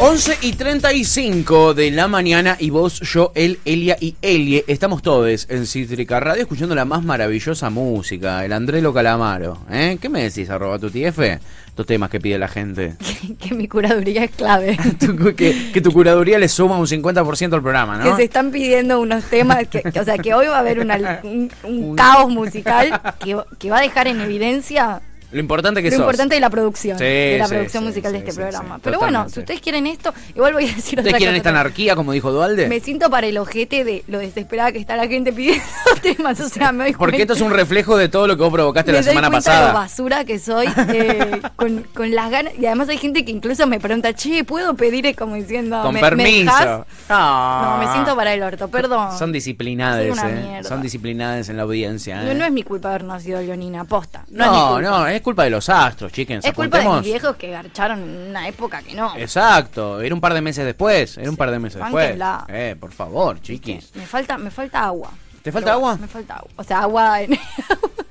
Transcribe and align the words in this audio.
11 0.00 0.38
y 0.42 0.52
35 0.54 1.72
de 1.72 1.90
la 1.92 2.08
mañana 2.08 2.56
y 2.58 2.70
vos, 2.70 3.00
yo, 3.00 3.30
él, 3.36 3.60
Elia 3.64 3.96
y 4.00 4.16
Elie 4.22 4.64
estamos 4.66 5.02
todos 5.02 5.46
en 5.48 5.66
Cítrica 5.66 6.18
Radio 6.18 6.42
escuchando 6.42 6.74
la 6.74 6.84
más 6.84 7.04
maravillosa 7.04 7.70
música, 7.70 8.44
el 8.44 8.52
Andrelo 8.52 8.92
Calamaro. 8.92 9.58
¿eh? 9.70 9.96
¿Qué 10.00 10.08
me 10.08 10.24
decís, 10.24 10.50
arroba 10.50 10.78
tu 10.80 10.90
TF? 10.90 11.20
Estos 11.68 11.86
temas 11.86 12.10
que 12.10 12.20
pide 12.20 12.38
la 12.38 12.48
gente. 12.48 12.96
que 13.40 13.54
mi 13.54 13.68
curaduría 13.68 14.24
es 14.24 14.32
clave. 14.32 14.76
Tu- 14.98 15.34
que, 15.34 15.70
que 15.72 15.80
tu 15.80 15.92
curaduría 15.92 16.38
le 16.40 16.48
suma 16.48 16.76
un 16.76 16.86
50% 16.86 17.54
al 17.54 17.62
programa, 17.62 18.02
Que 18.02 18.10
¿no? 18.10 18.16
se 18.16 18.24
están 18.24 18.50
pidiendo 18.50 19.00
unos 19.00 19.24
temas, 19.24 19.66
que, 19.68 19.80
que- 19.80 20.00
o 20.00 20.04
sea, 20.04 20.18
que 20.18 20.34
hoy 20.34 20.48
va 20.48 20.56
a 20.56 20.60
haber 20.60 20.80
una- 20.80 21.20
un, 21.22 21.50
un 21.62 21.94
caos 21.96 22.30
musical 22.30 23.00
que, 23.24 23.36
que 23.58 23.70
va 23.70 23.78
a 23.78 23.82
dejar 23.82 24.08
en 24.08 24.20
evidencia 24.20 25.00
Lo 25.34 25.40
importante 25.40 25.82
que 25.82 25.88
lo 25.90 25.96
sos. 25.96 26.00
importante 26.00 26.34
de 26.36 26.40
la 26.40 26.48
producción, 26.48 26.96
Sí, 26.96 27.04
de 27.04 27.36
la 27.38 27.46
sí, 27.46 27.54
producción 27.54 27.82
sí, 27.82 27.88
musical 27.88 28.12
de 28.12 28.18
este 28.18 28.32
programa. 28.32 28.78
Pero 28.82 28.98
bueno, 28.98 29.28
si 29.28 29.40
ustedes 29.40 29.60
quieren 29.60 29.86
esto, 29.86 30.14
igual 30.34 30.52
voy 30.54 30.64
a 30.64 30.68
decir 30.68 30.98
¿Ustedes 30.98 31.06
otra 31.08 31.18
quieren 31.18 31.34
cosa 31.34 31.36
esta 31.38 31.50
también. 31.50 31.60
anarquía, 31.60 31.96
como 31.96 32.12
dijo 32.12 32.30
Dualde? 32.32 32.68
Me 32.68 32.80
siento 32.80 33.10
para 33.10 33.26
el 33.26 33.36
ojete 33.36 33.84
de 33.84 34.04
lo 34.06 34.18
desesperada 34.20 34.72
que 34.72 34.78
está 34.78 34.96
la 34.96 35.06
gente 35.08 35.32
pidiendo 35.32 35.64
temas, 36.02 36.40
o 36.40 36.48
sea, 36.48 36.72
me 36.72 36.84
doy 36.84 36.92
Porque 36.94 37.22
esto 37.22 37.34
es 37.34 37.40
un 37.40 37.50
reflejo 37.50 37.96
de 37.96 38.08
todo 38.08 38.26
lo 38.26 38.36
que 38.36 38.42
vos 38.44 38.52
provocaste 38.52 38.92
me 38.92 38.98
la 38.98 39.02
doy 39.02 39.08
semana 39.10 39.30
cuenta 39.30 39.50
de 39.52 39.56
lo 39.58 39.62
pasada. 39.66 39.80
basura 39.80 40.24
que 40.24 40.38
soy, 40.38 40.66
eh, 40.88 41.42
con, 41.56 41.82
con 41.94 42.14
las 42.14 42.30
ganas. 42.30 42.52
Y 42.58 42.66
además 42.66 42.88
hay 42.88 42.98
gente 42.98 43.24
que 43.24 43.32
incluso 43.32 43.66
me 43.66 43.80
pregunta, 43.80 44.12
che, 44.14 44.44
¿puedo 44.44 44.74
pedir? 44.74 45.14
Como 45.16 45.34
diciendo, 45.34 45.82
Con 45.82 45.94
¿me, 45.94 46.00
me 46.00 46.08
permiso. 46.08 46.44
dejás? 46.44 46.80
Ah. 47.08 47.78
No, 47.80 47.84
me 47.86 47.92
siento 47.92 48.14
para 48.16 48.32
el 48.32 48.42
orto, 48.42 48.68
perdón. 48.68 49.18
Son 49.18 49.32
disciplinadas, 49.32 50.18
eh. 50.24 50.60
Son 50.62 50.80
disciplinadas 50.80 51.48
en 51.48 51.56
la 51.56 51.64
audiencia. 51.64 52.22
No, 52.22 52.30
eh. 52.30 52.34
no 52.34 52.44
es 52.44 52.52
mi 52.52 52.62
culpa 52.62 52.90
haber 52.90 53.04
nacido 53.04 53.40
leonina, 53.42 53.84
posta. 53.84 54.24
No, 54.30 54.80
No, 54.80 54.80
no, 54.80 55.06
es 55.08 55.20
culpa 55.24 55.42
de 55.44 55.50
los 55.50 55.68
astros, 55.68 56.12
chickens. 56.12 56.44
Es 56.44 56.52
culpa 56.52 56.78
de 56.78 56.84
apuntemos. 56.84 57.04
viejos 57.04 57.36
que 57.36 57.50
garcharon 57.50 57.98
en 58.00 58.28
una 58.30 58.46
época 58.46 58.80
que 58.82 58.94
no. 58.94 59.16
Exacto, 59.16 60.00
era 60.00 60.14
un 60.14 60.20
par 60.20 60.34
de 60.34 60.40
meses 60.40 60.64
después, 60.64 61.18
era 61.18 61.28
un 61.28 61.36
par 61.36 61.50
de 61.50 61.58
meses 61.58 61.82
después. 61.82 62.16
Eh, 62.48 62.76
por 62.78 62.92
favor, 62.92 63.40
chiquis. 63.40 63.90
Me 63.96 64.06
falta, 64.06 64.38
me 64.38 64.52
falta 64.52 64.84
agua. 64.84 65.10
¿Te 65.42 65.50
falta 65.50 65.72
agua? 65.72 65.96
Me 65.96 66.06
falta 66.06 66.36
agua. 66.36 66.50
O 66.56 66.62
sea, 66.62 66.82
agua 66.82 67.22
en. 67.22 67.30
No, 67.30 67.36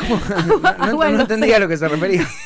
no- 0.60 0.68
Agua 0.68 1.06
no 1.06 1.10
los 1.12 1.20
entendía 1.20 1.56
a 1.56 1.60
lo 1.60 1.68
que 1.68 1.76
se 1.76 1.88
refería. 1.88 2.26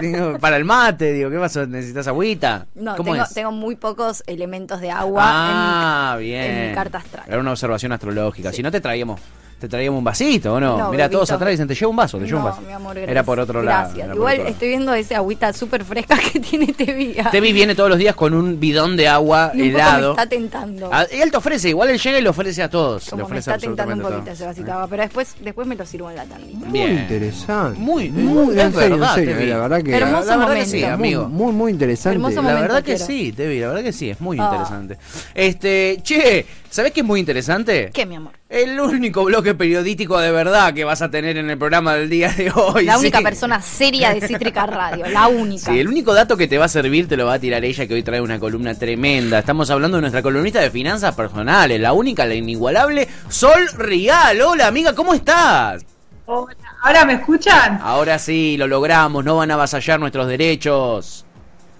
Digo, 0.00 0.38
para 0.38 0.56
el 0.56 0.64
mate, 0.64 1.12
digo, 1.12 1.30
¿qué 1.30 1.38
pasó? 1.38 1.66
¿Necesitas 1.66 2.06
agüita? 2.06 2.66
No, 2.74 2.96
¿Cómo 2.96 3.12
tengo, 3.12 3.24
es? 3.24 3.34
tengo 3.34 3.52
muy 3.52 3.76
pocos 3.76 4.22
elementos 4.26 4.80
de 4.80 4.90
agua 4.90 5.22
ah, 5.26 6.12
en, 6.14 6.18
mi, 6.20 6.24
bien. 6.26 6.42
en 6.44 6.68
mi 6.68 6.74
carta 6.74 6.98
astral. 6.98 7.24
Era 7.26 7.38
una 7.38 7.50
observación 7.50 7.92
astrológica. 7.92 8.50
Sí. 8.50 8.56
Si 8.56 8.62
no 8.62 8.70
te 8.70 8.80
traíamos, 8.80 9.20
te 9.58 9.68
traíamos 9.68 9.98
un 9.98 10.04
vasito, 10.04 10.54
¿o 10.54 10.60
no? 10.60 10.76
No, 10.76 10.90
Mira, 10.90 11.08
todos 11.08 11.30
atrás 11.30 11.50
dicen, 11.50 11.66
te 11.66 11.74
llevo 11.74 11.90
un 11.90 11.96
vaso, 11.96 12.18
te 12.18 12.26
llevo 12.26 12.38
un 12.40 12.44
vaso. 12.44 12.60
mi 12.60 12.72
amor, 12.72 12.98
Era 12.98 13.22
por 13.22 13.38
otro 13.40 13.62
lado. 13.62 13.84
Gracias. 13.88 14.06
por 14.08 14.16
Igual 14.16 14.32
otro 14.34 14.44
lado. 14.44 14.52
estoy 14.52 14.68
viendo 14.68 14.94
esa 14.94 15.16
agüita 15.16 15.52
súper 15.52 15.84
fresca 15.84 16.16
que 16.32 16.40
tiene 16.40 16.66
Tevía. 16.72 17.30
Tevi 17.30 17.52
viene 17.52 17.74
todos 17.74 17.88
los 17.88 17.98
días 17.98 18.14
con 18.14 18.34
un 18.34 18.58
bidón 18.60 18.96
de 18.96 19.08
agua 19.08 19.52
Y 19.54 19.62
un 19.62 19.68
poco 19.72 19.78
helado. 19.78 20.14
me 20.14 20.22
está 20.22 20.28
tentando. 20.28 20.90
Ah, 20.92 21.06
y 21.10 21.20
él 21.20 21.30
te 21.30 21.36
ofrece, 21.36 21.68
igual 21.70 21.90
él 21.90 21.98
llega 21.98 22.18
y 22.18 22.22
le 22.22 22.28
ofrece 22.28 22.62
a 22.62 22.68
todos. 22.68 23.04
le 23.06 23.10
Como 23.10 23.20
me 23.22 23.24
ofrece 23.26 23.50
está 23.50 23.58
tentando 23.66 23.94
un 23.94 24.00
poquito 24.12 24.30
ese 24.32 24.44
vasito 24.44 24.66
de 24.66 24.72
agua. 24.72 24.86
Pero 24.90 25.02
después, 25.02 25.34
después 25.40 25.66
me 25.66 25.76
lo 25.76 25.86
sirvo 25.86 26.10
en 26.10 26.16
la. 26.16 26.24
Bien. 26.24 26.92
Muy 26.92 27.00
interesante. 27.02 27.78
Muy, 27.78 28.04
Eh, 28.06 28.10
muy, 28.10 28.54
en 28.60 28.66
es 28.68 28.74
serio, 28.74 28.90
verdad, 28.98 29.08
en 29.10 29.14
serio, 29.24 29.34
Tevi. 29.36 29.46
la 29.50 29.58
verdad 29.58 29.82
que 29.82 29.96
Hermoso 29.96 30.12
la 30.28 30.36
verdad 30.36 30.38
que 30.38 30.60
momento. 30.60 30.70
sí, 30.70 30.84
amigo. 30.84 31.28
muy, 31.28 31.52
muy 31.52 31.72
interesante. 31.72 32.16
Hermoso 32.16 32.42
La 32.42 32.54
verdad 32.60 32.78
que 32.78 32.94
quiero. 32.96 33.06
sí, 33.06 33.32
Tevi, 33.32 33.60
la 33.60 33.68
verdad 33.68 33.82
que 33.82 33.92
sí, 33.92 34.10
es 34.10 34.20
muy 34.20 34.36
Ah. 34.40 34.44
interesante. 34.50 34.98
Este, 35.34 35.98
che, 36.02 36.44
¿sabés 36.74 36.90
qué 36.90 37.00
es 37.00 37.06
muy 37.06 37.20
interesante? 37.20 37.90
¿Qué, 37.94 38.04
mi 38.04 38.16
amor? 38.16 38.32
El 38.48 38.80
único 38.80 39.22
bloque 39.22 39.54
periodístico 39.54 40.18
de 40.18 40.32
verdad 40.32 40.74
que 40.74 40.82
vas 40.82 41.02
a 41.02 41.10
tener 41.10 41.36
en 41.36 41.48
el 41.48 41.56
programa 41.56 41.94
del 41.94 42.10
día 42.10 42.32
de 42.32 42.50
hoy. 42.50 42.84
La 42.84 42.94
sí. 42.94 43.00
única 43.00 43.20
persona 43.20 43.62
seria 43.62 44.12
de 44.12 44.26
Cítrica 44.26 44.66
Radio. 44.66 45.06
La 45.06 45.28
única. 45.28 45.70
Sí, 45.70 45.78
el 45.78 45.86
único 45.86 46.12
dato 46.14 46.36
que 46.36 46.48
te 46.48 46.58
va 46.58 46.64
a 46.64 46.68
servir 46.68 47.06
te 47.06 47.16
lo 47.16 47.26
va 47.26 47.34
a 47.34 47.38
tirar 47.38 47.64
ella, 47.64 47.86
que 47.86 47.94
hoy 47.94 48.02
trae 48.02 48.20
una 48.20 48.40
columna 48.40 48.74
tremenda. 48.74 49.38
Estamos 49.38 49.70
hablando 49.70 49.98
de 49.98 50.00
nuestra 50.00 50.20
columnista 50.20 50.60
de 50.60 50.70
finanzas 50.72 51.14
personales, 51.14 51.80
la 51.80 51.92
única, 51.92 52.26
la 52.26 52.34
inigualable, 52.34 53.06
Sol 53.28 53.68
Rial. 53.78 54.42
Hola, 54.42 54.66
amiga, 54.66 54.96
¿cómo 54.96 55.14
estás? 55.14 55.84
Hola, 56.26 56.56
¿Ahora 56.82 57.04
me 57.04 57.12
escuchan? 57.14 57.78
Ahora 57.84 58.18
sí, 58.18 58.56
lo 58.56 58.66
logramos, 58.66 59.24
no 59.24 59.36
van 59.36 59.52
a 59.52 59.54
avasallar 59.54 60.00
nuestros 60.00 60.26
derechos. 60.26 61.24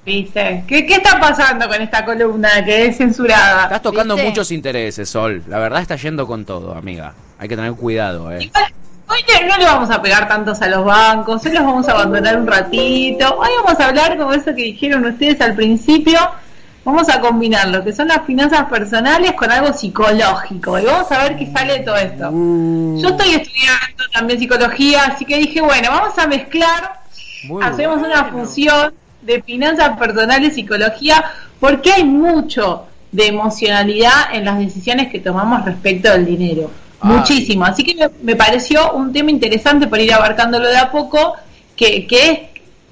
¿Viste? 0.04 0.65
¿Qué, 0.66 0.87
qué 0.87 0.94
está 0.94 1.19
pasando 1.19 1.66
con 1.66 1.81
esta 1.81 2.04
columna 2.04 2.65
que 2.65 2.87
es 2.87 2.98
censurada? 2.98 3.65
Estás 3.65 3.82
tocando 3.82 4.15
¿Viste? 4.15 4.28
muchos 4.28 4.53
intereses, 4.53 5.09
Sol. 5.09 5.42
La 5.48 5.59
verdad 5.59 5.81
está 5.81 5.97
yendo 5.97 6.26
con 6.26 6.44
todo, 6.44 6.75
amiga. 6.75 7.15
Hay 7.38 7.48
que 7.48 7.56
tener 7.56 7.72
cuidado, 7.72 8.31
eh. 8.31 8.44
Igual, 8.44 8.64
Hoy 9.06 9.19
no, 9.48 9.56
le 9.59 9.64
vamos 9.64 9.91
a 9.91 10.00
pegar 10.00 10.26
tantos 10.28 10.62
a 10.62 10.69
los 10.69 10.84
bancos, 10.84 11.44
hoy 11.44 11.53
los 11.53 11.62
vamos 11.62 11.87
a 11.88 11.93
abandonar 11.93 12.38
un 12.38 12.47
ratito. 12.47 13.37
Hoy 13.37 13.48
vamos 13.62 13.78
a 13.78 13.88
hablar 13.88 14.16
como 14.16 14.32
eso 14.32 14.47
que 14.47 14.62
dijeron 14.62 15.04
ustedes 15.04 15.41
al 15.43 15.54
principio. 15.54 16.19
Vamos 16.84 17.09
a 17.09 17.20
combinar 17.20 17.69
lo 17.69 17.84
que 17.84 17.93
son 17.93 18.09
las 18.09 18.25
finanzas 18.26 18.64
personales 18.64 19.32
con 19.32 19.50
algo 19.50 19.72
psicológico. 19.72 20.78
Y 20.78 20.84
vamos 20.84 21.10
a 21.12 21.22
ver 21.22 21.37
qué 21.37 21.50
sale 21.53 21.78
de 21.78 21.81
todo 21.81 21.97
esto. 21.97 22.31
Uh, 22.31 23.00
Yo 23.00 23.09
estoy 23.10 23.34
estudiando 23.34 24.04
también 24.12 24.38
psicología, 24.38 25.04
así 25.04 25.25
que 25.25 25.38
dije, 25.38 25.60
bueno, 25.60 25.91
vamos 25.91 26.19
a 26.19 26.26
mezclar 26.26 27.00
muy 27.44 27.62
hacemos 27.62 27.98
una 27.98 28.25
fusión 28.25 28.94
de 29.25 29.43
finanzas 29.43 29.99
personales 29.99 30.53
y 30.53 30.55
psicología 30.55 31.25
porque 31.61 31.93
hay 31.93 32.05
mucho 32.05 32.87
de 33.11 33.29
emocionalidad 33.29 34.33
en 34.33 34.45
las 34.45 34.59
decisiones 34.59 35.11
que 35.11 35.21
tomamos 35.21 35.65
respecto 35.65 36.11
del 36.11 36.27
dinero. 36.27 36.71
Muchísimo. 37.03 37.65
Así 37.65 37.85
que 37.85 37.95
me, 37.95 38.11
me 38.23 38.37
pareció 38.37 38.93
un 38.93 39.12
tema 39.12 39.31
interesante 39.31 39.87
por 39.87 40.01
ir 40.01 40.12
abarcándolo 40.12 40.67
de 40.69 40.79
a 40.79 40.91
poco, 40.91 41.37
que, 41.77 42.07
que 42.07 42.31
es 42.31 42.39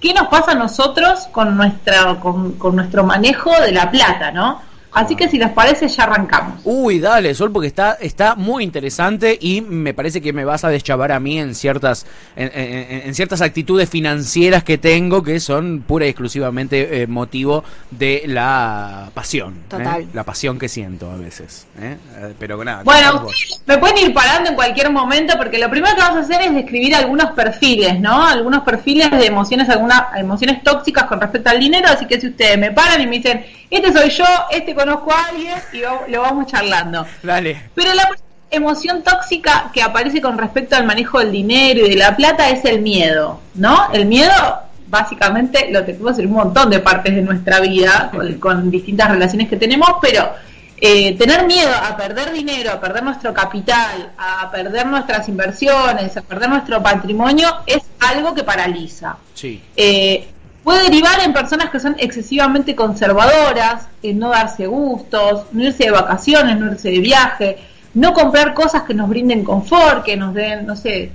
qué 0.00 0.12
nos 0.12 0.28
pasa 0.28 0.53
a 0.53 0.54
nosotros 0.54 1.28
con, 1.31 1.56
nuestra, 1.56 2.20
con, 2.20 2.53
con 2.53 2.76
nuestro 2.76 3.04
manejo 3.04 3.50
de 3.60 3.72
la 3.72 3.91
plata, 3.91 4.32
¿no? 4.32 4.60
Así 4.94 5.16
que 5.16 5.28
si 5.28 5.38
les 5.38 5.50
parece 5.50 5.88
ya 5.88 6.03
arrancamos. 6.04 6.60
Uy, 6.64 6.98
dale, 7.00 7.34
Sol, 7.34 7.50
porque 7.50 7.69
está, 7.69 7.92
está 8.00 8.34
muy 8.34 8.62
interesante 8.62 9.38
y 9.41 9.60
me 9.62 9.94
parece 9.94 10.20
que 10.20 10.32
me 10.32 10.44
vas 10.44 10.64
a 10.64 10.69
deschavar 10.69 11.12
a 11.12 11.19
mí 11.20 11.38
en 11.38 11.54
ciertas, 11.54 12.04
en, 12.36 12.50
en- 12.54 13.02
en 13.08 13.14
ciertas 13.14 13.41
actitudes 13.41 13.88
financieras 13.88 14.64
que 14.64 14.76
tengo 14.78 15.22
que 15.22 15.41
son 15.41 15.82
pura 15.86 16.04
y 16.06 16.10
exclusivamente 16.10 17.02
eh, 17.02 17.06
motivo 17.06 17.64
de 17.91 18.22
la 18.26 19.10
pasión. 19.14 19.54
¿eh? 19.54 19.64
Total. 19.69 20.06
La 20.12 20.25
pasión 20.25 20.58
que 20.58 20.69
siento 20.69 21.10
a 21.10 21.16
veces. 21.16 21.66
¿eh? 21.81 21.97
Eh, 22.19 22.34
Pero 22.38 22.62
nada. 22.62 22.82
Bueno, 22.82 23.26
me 23.66 23.78
pueden 23.78 23.97
ir 23.98 24.12
parando 24.12 24.50
en 24.50 24.56
cualquier 24.56 24.91
momento 24.91 25.34
porque 25.38 25.58
lo 25.58 25.70
primero 25.70 25.94
que 25.94 26.02
vamos 26.02 26.19
a 26.19 26.20
hacer 26.20 26.42
es 26.42 26.54
describir 26.54 26.94
algunos 26.94 27.31
perfiles, 27.32 27.98
¿no? 27.98 28.26
Algunos 28.26 28.62
perfiles 28.62 29.10
de 29.10 29.26
emociones, 29.26 29.69
algunas 29.69 30.02
emociones 30.16 30.62
tóxicas 30.62 31.04
con 31.04 31.20
respecto 31.20 31.48
al 31.50 31.58
dinero, 31.60 31.88
así 31.88 32.06
que 32.06 32.20
si 32.20 32.28
ustedes 32.28 32.58
me 32.58 32.72
paran 32.72 33.00
y 33.00 33.06
me 33.06 33.16
dicen, 33.16 33.44
este 33.76 33.92
soy 33.92 34.10
yo, 34.10 34.24
este 34.50 34.74
conozco 34.74 35.12
a 35.12 35.26
alguien 35.26 35.54
y 35.72 36.10
lo 36.10 36.20
vamos 36.20 36.46
charlando. 36.46 37.06
Dale. 37.22 37.70
Pero 37.74 37.94
la 37.94 38.10
emoción 38.50 39.02
tóxica 39.02 39.70
que 39.72 39.82
aparece 39.82 40.20
con 40.20 40.36
respecto 40.36 40.76
al 40.76 40.84
manejo 40.84 41.18
del 41.18 41.32
dinero 41.32 41.86
y 41.86 41.90
de 41.90 41.96
la 41.96 42.14
plata 42.14 42.50
es 42.50 42.64
el 42.64 42.82
miedo, 42.82 43.40
¿no? 43.54 43.90
El 43.92 44.06
miedo 44.06 44.32
básicamente 44.88 45.70
lo 45.70 45.84
tenemos 45.84 46.18
en 46.18 46.26
un 46.26 46.32
montón 46.34 46.68
de 46.68 46.80
partes 46.80 47.14
de 47.14 47.22
nuestra 47.22 47.60
vida, 47.60 48.10
con, 48.12 48.34
con 48.34 48.70
distintas 48.70 49.10
relaciones 49.10 49.48
que 49.48 49.56
tenemos, 49.56 49.88
pero 50.02 50.30
eh, 50.84 51.16
tener 51.16 51.46
miedo 51.46 51.70
a 51.72 51.96
perder 51.96 52.32
dinero, 52.32 52.72
a 52.72 52.80
perder 52.80 53.04
nuestro 53.04 53.32
capital, 53.32 54.12
a 54.18 54.50
perder 54.50 54.84
nuestras 54.86 55.28
inversiones, 55.28 56.16
a 56.16 56.22
perder 56.22 56.50
nuestro 56.50 56.82
patrimonio, 56.82 57.48
es 57.66 57.84
algo 58.00 58.34
que 58.34 58.42
paraliza. 58.42 59.16
Sí. 59.32 59.62
Eh, 59.76 60.28
puede 60.62 60.84
derivar 60.84 61.20
en 61.20 61.32
personas 61.32 61.70
que 61.70 61.80
son 61.80 61.96
excesivamente 61.98 62.74
conservadoras, 62.76 63.86
en 64.02 64.18
no 64.18 64.30
darse 64.30 64.66
gustos, 64.66 65.46
no 65.52 65.64
irse 65.64 65.84
de 65.84 65.90
vacaciones, 65.90 66.58
no 66.58 66.72
irse 66.72 66.90
de 66.90 67.00
viaje, 67.00 67.58
no 67.94 68.12
comprar 68.12 68.54
cosas 68.54 68.82
que 68.82 68.94
nos 68.94 69.08
brinden 69.08 69.44
confort, 69.44 70.04
que 70.04 70.16
nos 70.16 70.34
den, 70.34 70.66
no 70.66 70.76
sé, 70.76 71.10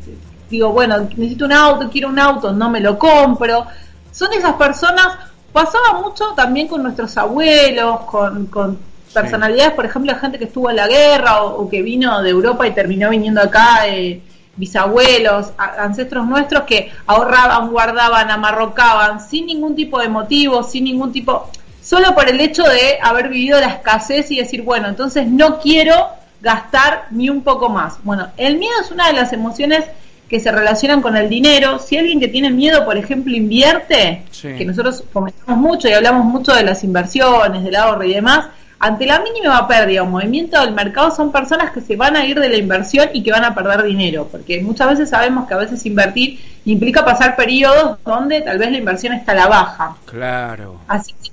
digo, 0.49 0.71
bueno, 0.71 0.99
necesito 0.99 1.45
un 1.45 1.53
auto, 1.53 1.89
quiero 1.89 2.09
un 2.09 2.19
auto, 2.19 2.51
no 2.51 2.69
me 2.69 2.79
lo 2.79 2.99
compro. 2.99 3.65
Son 4.11 4.31
esas 4.33 4.53
personas, 4.53 5.07
pasaba 5.53 6.01
mucho 6.01 6.25
también 6.35 6.67
con 6.67 6.83
nuestros 6.83 7.15
abuelos, 7.17 8.01
con, 8.01 8.47
con 8.47 8.77
personalidades, 9.13 9.73
por 9.73 9.85
ejemplo, 9.85 10.13
gente 10.19 10.37
que 10.37 10.45
estuvo 10.45 10.69
en 10.69 10.75
la 10.75 10.87
guerra 10.87 11.43
o, 11.43 11.63
o 11.63 11.69
que 11.69 11.81
vino 11.81 12.21
de 12.21 12.29
Europa 12.29 12.67
y 12.67 12.71
terminó 12.71 13.09
viniendo 13.09 13.41
acá. 13.41 13.87
eh, 13.87 14.21
bisabuelos, 14.57 15.51
ancestros 15.57 16.25
nuestros 16.25 16.63
que 16.63 16.91
ahorraban, 17.05 17.69
guardaban, 17.69 18.29
amarrocaban 18.31 19.21
sin 19.21 19.45
ningún 19.45 19.75
tipo 19.75 19.99
de 19.99 20.09
motivo, 20.09 20.63
sin 20.63 20.83
ningún 20.85 21.11
tipo, 21.11 21.49
solo 21.81 22.13
por 22.15 22.29
el 22.29 22.39
hecho 22.41 22.63
de 22.63 22.97
haber 23.01 23.29
vivido 23.29 23.59
la 23.59 23.67
escasez 23.67 24.29
y 24.31 24.37
decir, 24.37 24.63
bueno, 24.63 24.87
entonces 24.87 25.27
no 25.27 25.59
quiero 25.59 26.07
gastar 26.41 27.05
ni 27.11 27.29
un 27.29 27.41
poco 27.41 27.69
más. 27.69 27.97
Bueno, 28.03 28.27
el 28.37 28.57
miedo 28.57 28.73
es 28.83 28.91
una 28.91 29.07
de 29.07 29.13
las 29.13 29.31
emociones 29.33 29.85
que 30.29 30.39
se 30.41 30.51
relacionan 30.51 31.01
con 31.01 31.15
el 31.15 31.29
dinero. 31.29 31.79
Si 31.79 31.97
alguien 31.97 32.19
que 32.19 32.27
tiene 32.27 32.49
miedo, 32.49 32.83
por 32.83 32.97
ejemplo, 32.97 33.33
invierte, 33.33 34.23
Sí. 34.29 34.49
que 34.57 34.65
nosotros 34.65 35.03
comentamos 35.13 35.57
mucho 35.57 35.87
y 35.87 35.93
hablamos 35.93 36.25
mucho 36.25 36.53
de 36.53 36.63
las 36.63 36.83
inversiones, 36.83 37.63
del 37.63 37.75
ahorro 37.75 38.03
y 38.03 38.13
demás, 38.13 38.47
ante 38.79 39.05
la 39.07 39.19
mínima 39.21 39.67
pérdida 39.67 40.03
o 40.03 40.05
movimiento 40.05 40.59
del 40.61 40.73
mercado 40.73 41.09
son 41.11 41.31
personas 41.31 41.71
que 41.71 41.81
se 41.81 41.95
van 41.95 42.15
a 42.15 42.25
ir 42.25 42.39
de 42.39 42.47
la 42.49 42.57
inversión 42.57 43.09
y 43.13 43.23
que 43.23 43.31
van 43.31 43.43
a 43.43 43.55
perder 43.55 43.83
dinero, 43.83 44.27
porque 44.31 44.61
muchas 44.61 44.89
veces 44.89 45.09
sabemos 45.09 45.47
que 45.47 45.53
a 45.55 45.57
veces 45.57 45.83
invertir 45.85 46.39
implica 46.65 47.03
pasar 47.03 47.35
periodos 47.35 47.97
donde 48.05 48.41
tal 48.41 48.57
vez 48.59 48.71
la 48.71 48.77
inversión 48.77 49.13
está 49.13 49.31
a 49.31 49.35
la 49.35 49.47
baja. 49.47 49.97
Claro. 50.05 50.79
Así 50.87 51.13
que 51.23 51.31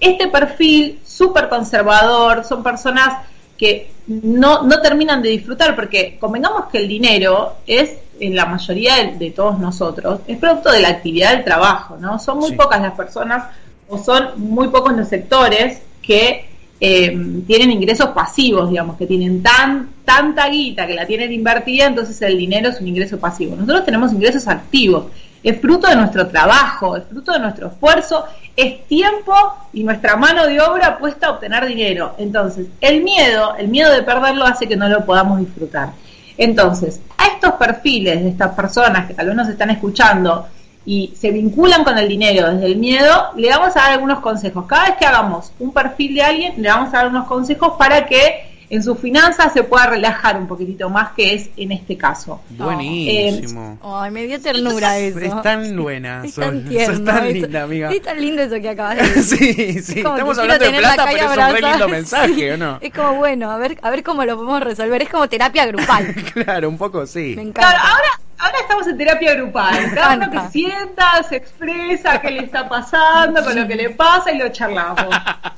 este 0.00 0.28
perfil 0.28 1.00
súper 1.04 1.48
conservador 1.48 2.44
son 2.44 2.62
personas 2.62 3.24
que 3.56 3.90
no, 4.06 4.62
no 4.62 4.80
terminan 4.80 5.22
de 5.22 5.30
disfrutar, 5.30 5.74
porque 5.74 6.18
convengamos 6.20 6.66
que 6.70 6.78
el 6.78 6.88
dinero 6.88 7.54
es, 7.66 7.92
en 8.20 8.36
la 8.36 8.46
mayoría 8.46 8.96
de, 8.96 9.12
de 9.16 9.30
todos 9.30 9.58
nosotros, 9.58 10.20
es 10.26 10.36
producto 10.38 10.70
de 10.70 10.80
la 10.80 10.88
actividad 10.88 11.32
del 11.32 11.44
trabajo, 11.44 11.96
¿no? 11.98 12.18
Son 12.18 12.38
muy 12.38 12.50
Sí. 12.50 12.56
pocas 12.56 12.80
las 12.82 12.92
personas 12.92 13.44
o 13.88 13.96
son 13.98 14.30
muy 14.36 14.68
pocos 14.68 14.92
los 14.96 15.08
sectores 15.08 15.80
que 16.02 16.50
eh, 16.86 17.18
tienen 17.46 17.70
ingresos 17.70 18.10
pasivos, 18.10 18.68
digamos, 18.68 18.98
que 18.98 19.06
tienen 19.06 19.42
tan 19.42 19.88
tanta 20.04 20.50
guita 20.50 20.86
que 20.86 20.92
la 20.92 21.06
tienen 21.06 21.32
invertida, 21.32 21.86
entonces 21.86 22.20
el 22.20 22.36
dinero 22.36 22.68
es 22.68 22.78
un 22.78 22.88
ingreso 22.88 23.18
pasivo. 23.18 23.56
Nosotros 23.56 23.86
tenemos 23.86 24.12
ingresos 24.12 24.46
activos, 24.48 25.06
es 25.42 25.58
fruto 25.62 25.88
de 25.88 25.96
nuestro 25.96 26.26
trabajo, 26.28 26.94
es 26.94 27.04
fruto 27.04 27.32
de 27.32 27.38
nuestro 27.38 27.68
esfuerzo, 27.68 28.26
es 28.54 28.86
tiempo 28.86 29.34
y 29.72 29.82
nuestra 29.82 30.16
mano 30.16 30.44
de 30.46 30.60
obra 30.60 30.98
puesta 30.98 31.28
a 31.28 31.30
obtener 31.30 31.64
dinero. 31.64 32.16
Entonces, 32.18 32.66
el 32.82 33.02
miedo, 33.02 33.54
el 33.56 33.68
miedo 33.68 33.90
de 33.90 34.02
perderlo 34.02 34.44
hace 34.44 34.68
que 34.68 34.76
no 34.76 34.86
lo 34.86 35.06
podamos 35.06 35.38
disfrutar. 35.38 35.92
Entonces, 36.36 37.00
a 37.16 37.28
estos 37.28 37.52
perfiles 37.52 38.22
de 38.22 38.28
estas 38.28 38.54
personas 38.54 39.06
que 39.06 39.14
tal 39.14 39.28
vez 39.28 39.36
nos 39.36 39.48
están 39.48 39.70
escuchando 39.70 40.46
y 40.86 41.12
se 41.18 41.30
vinculan 41.30 41.82
con 41.84 41.96
el 41.98 42.08
dinero 42.08 42.52
desde 42.52 42.66
el 42.66 42.76
miedo, 42.76 43.30
le 43.36 43.48
vamos 43.50 43.76
a 43.76 43.80
dar 43.80 43.92
algunos 43.92 44.20
consejos. 44.20 44.66
Cada 44.66 44.84
vez 44.86 44.94
que 44.98 45.06
hagamos 45.06 45.52
un 45.58 45.72
perfil 45.72 46.14
de 46.14 46.22
alguien, 46.22 46.54
le 46.58 46.68
vamos 46.68 46.88
a 46.92 46.98
dar 46.98 47.08
unos 47.08 47.26
consejos 47.26 47.74
para 47.78 48.06
que 48.06 48.52
en 48.70 48.82
sus 48.82 48.98
finanzas 48.98 49.52
se 49.52 49.62
pueda 49.62 49.86
relajar 49.86 50.36
un 50.36 50.46
poquitito 50.48 50.88
más, 50.90 51.12
que 51.12 51.34
es 51.34 51.50
en 51.56 51.70
este 51.70 51.96
caso. 51.96 52.40
Buenísimo. 52.48 53.78
Ay, 53.82 54.10
me 54.10 54.24
dio 54.26 54.40
ternura 54.40 54.98
eso. 54.98 55.18
Es 55.20 55.42
tan 55.42 55.76
buena, 55.76 56.22
Es 56.24 56.34
Sol. 56.34 56.44
tan 56.44 56.64
tierno. 56.68 56.96
Sos 56.96 57.04
tan 57.04 57.24
eso. 57.26 57.34
linda, 57.34 57.62
amiga. 57.62 57.90
Es 57.92 58.02
tan 58.02 58.20
lindo 58.20 58.42
eso 58.42 58.60
que 58.60 58.68
acabas 58.70 58.96
de 58.96 59.02
decir. 59.14 59.54
Sí, 59.54 59.82
sí, 59.82 59.98
estamos 59.98 60.38
hablando 60.38 60.64
de 60.64 60.72
plata, 60.78 61.06
pero 61.10 61.30
es 61.30 61.36
un 61.38 61.54
re 61.54 61.60
lindo 61.70 61.88
mensaje, 61.88 62.34
Sí. 62.34 62.50
¿o 62.50 62.56
no? 62.56 62.78
Es 62.80 62.92
como, 62.92 63.14
bueno, 63.16 63.50
a 63.50 63.58
ver, 63.58 63.78
a 63.82 63.90
ver 63.90 64.02
cómo 64.02 64.24
lo 64.24 64.34
podemos 64.36 64.60
resolver. 64.62 65.02
Es 65.02 65.08
como 65.10 65.28
terapia 65.28 65.66
grupal. 65.66 66.14
Claro, 66.32 66.68
un 66.68 66.78
poco 66.78 67.06
sí. 67.06 67.34
Me 67.36 67.42
encanta. 67.42 67.60
Claro, 67.70 67.78
ahora, 67.84 68.20
ahora 68.44 68.58
estamos 68.60 68.86
en 68.86 68.98
terapia 68.98 69.34
grupal. 69.34 69.94
Cada 69.94 70.16
uno 70.16 70.30
que 70.30 70.40
sienta, 70.50 71.22
se 71.22 71.36
expresa 71.36 72.20
qué 72.20 72.30
le 72.30 72.44
está 72.44 72.68
pasando, 72.68 73.42
con 73.42 73.56
lo 73.56 73.66
que 73.66 73.74
le 73.74 73.90
pasa 73.90 74.32
y 74.32 74.38
lo 74.38 74.48
charlamos. 74.50 75.06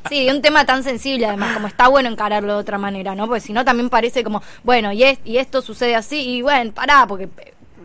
Sí, 0.09 0.31
un 0.31 0.41
tema 0.41 0.65
tan 0.65 0.85
sensible, 0.85 1.27
además, 1.27 1.55
como 1.55 1.67
está 1.67 1.89
bueno 1.89 2.09
encararlo 2.09 2.55
de 2.55 2.61
otra 2.61 2.79
manera, 2.79 3.17
¿no? 3.17 3.27
Porque 3.27 3.41
si 3.41 3.53
no, 3.53 3.65
también 3.65 3.91
parece 3.91 4.23
como, 4.23 4.41
bueno, 4.63 4.93
y, 4.93 5.03
es, 5.03 5.19
y 5.25 5.39
esto 5.39 5.63
sucede 5.63 5.97
así, 5.97 6.37
y 6.37 6.43
bueno, 6.43 6.71
pará, 6.71 7.07
porque 7.09 7.29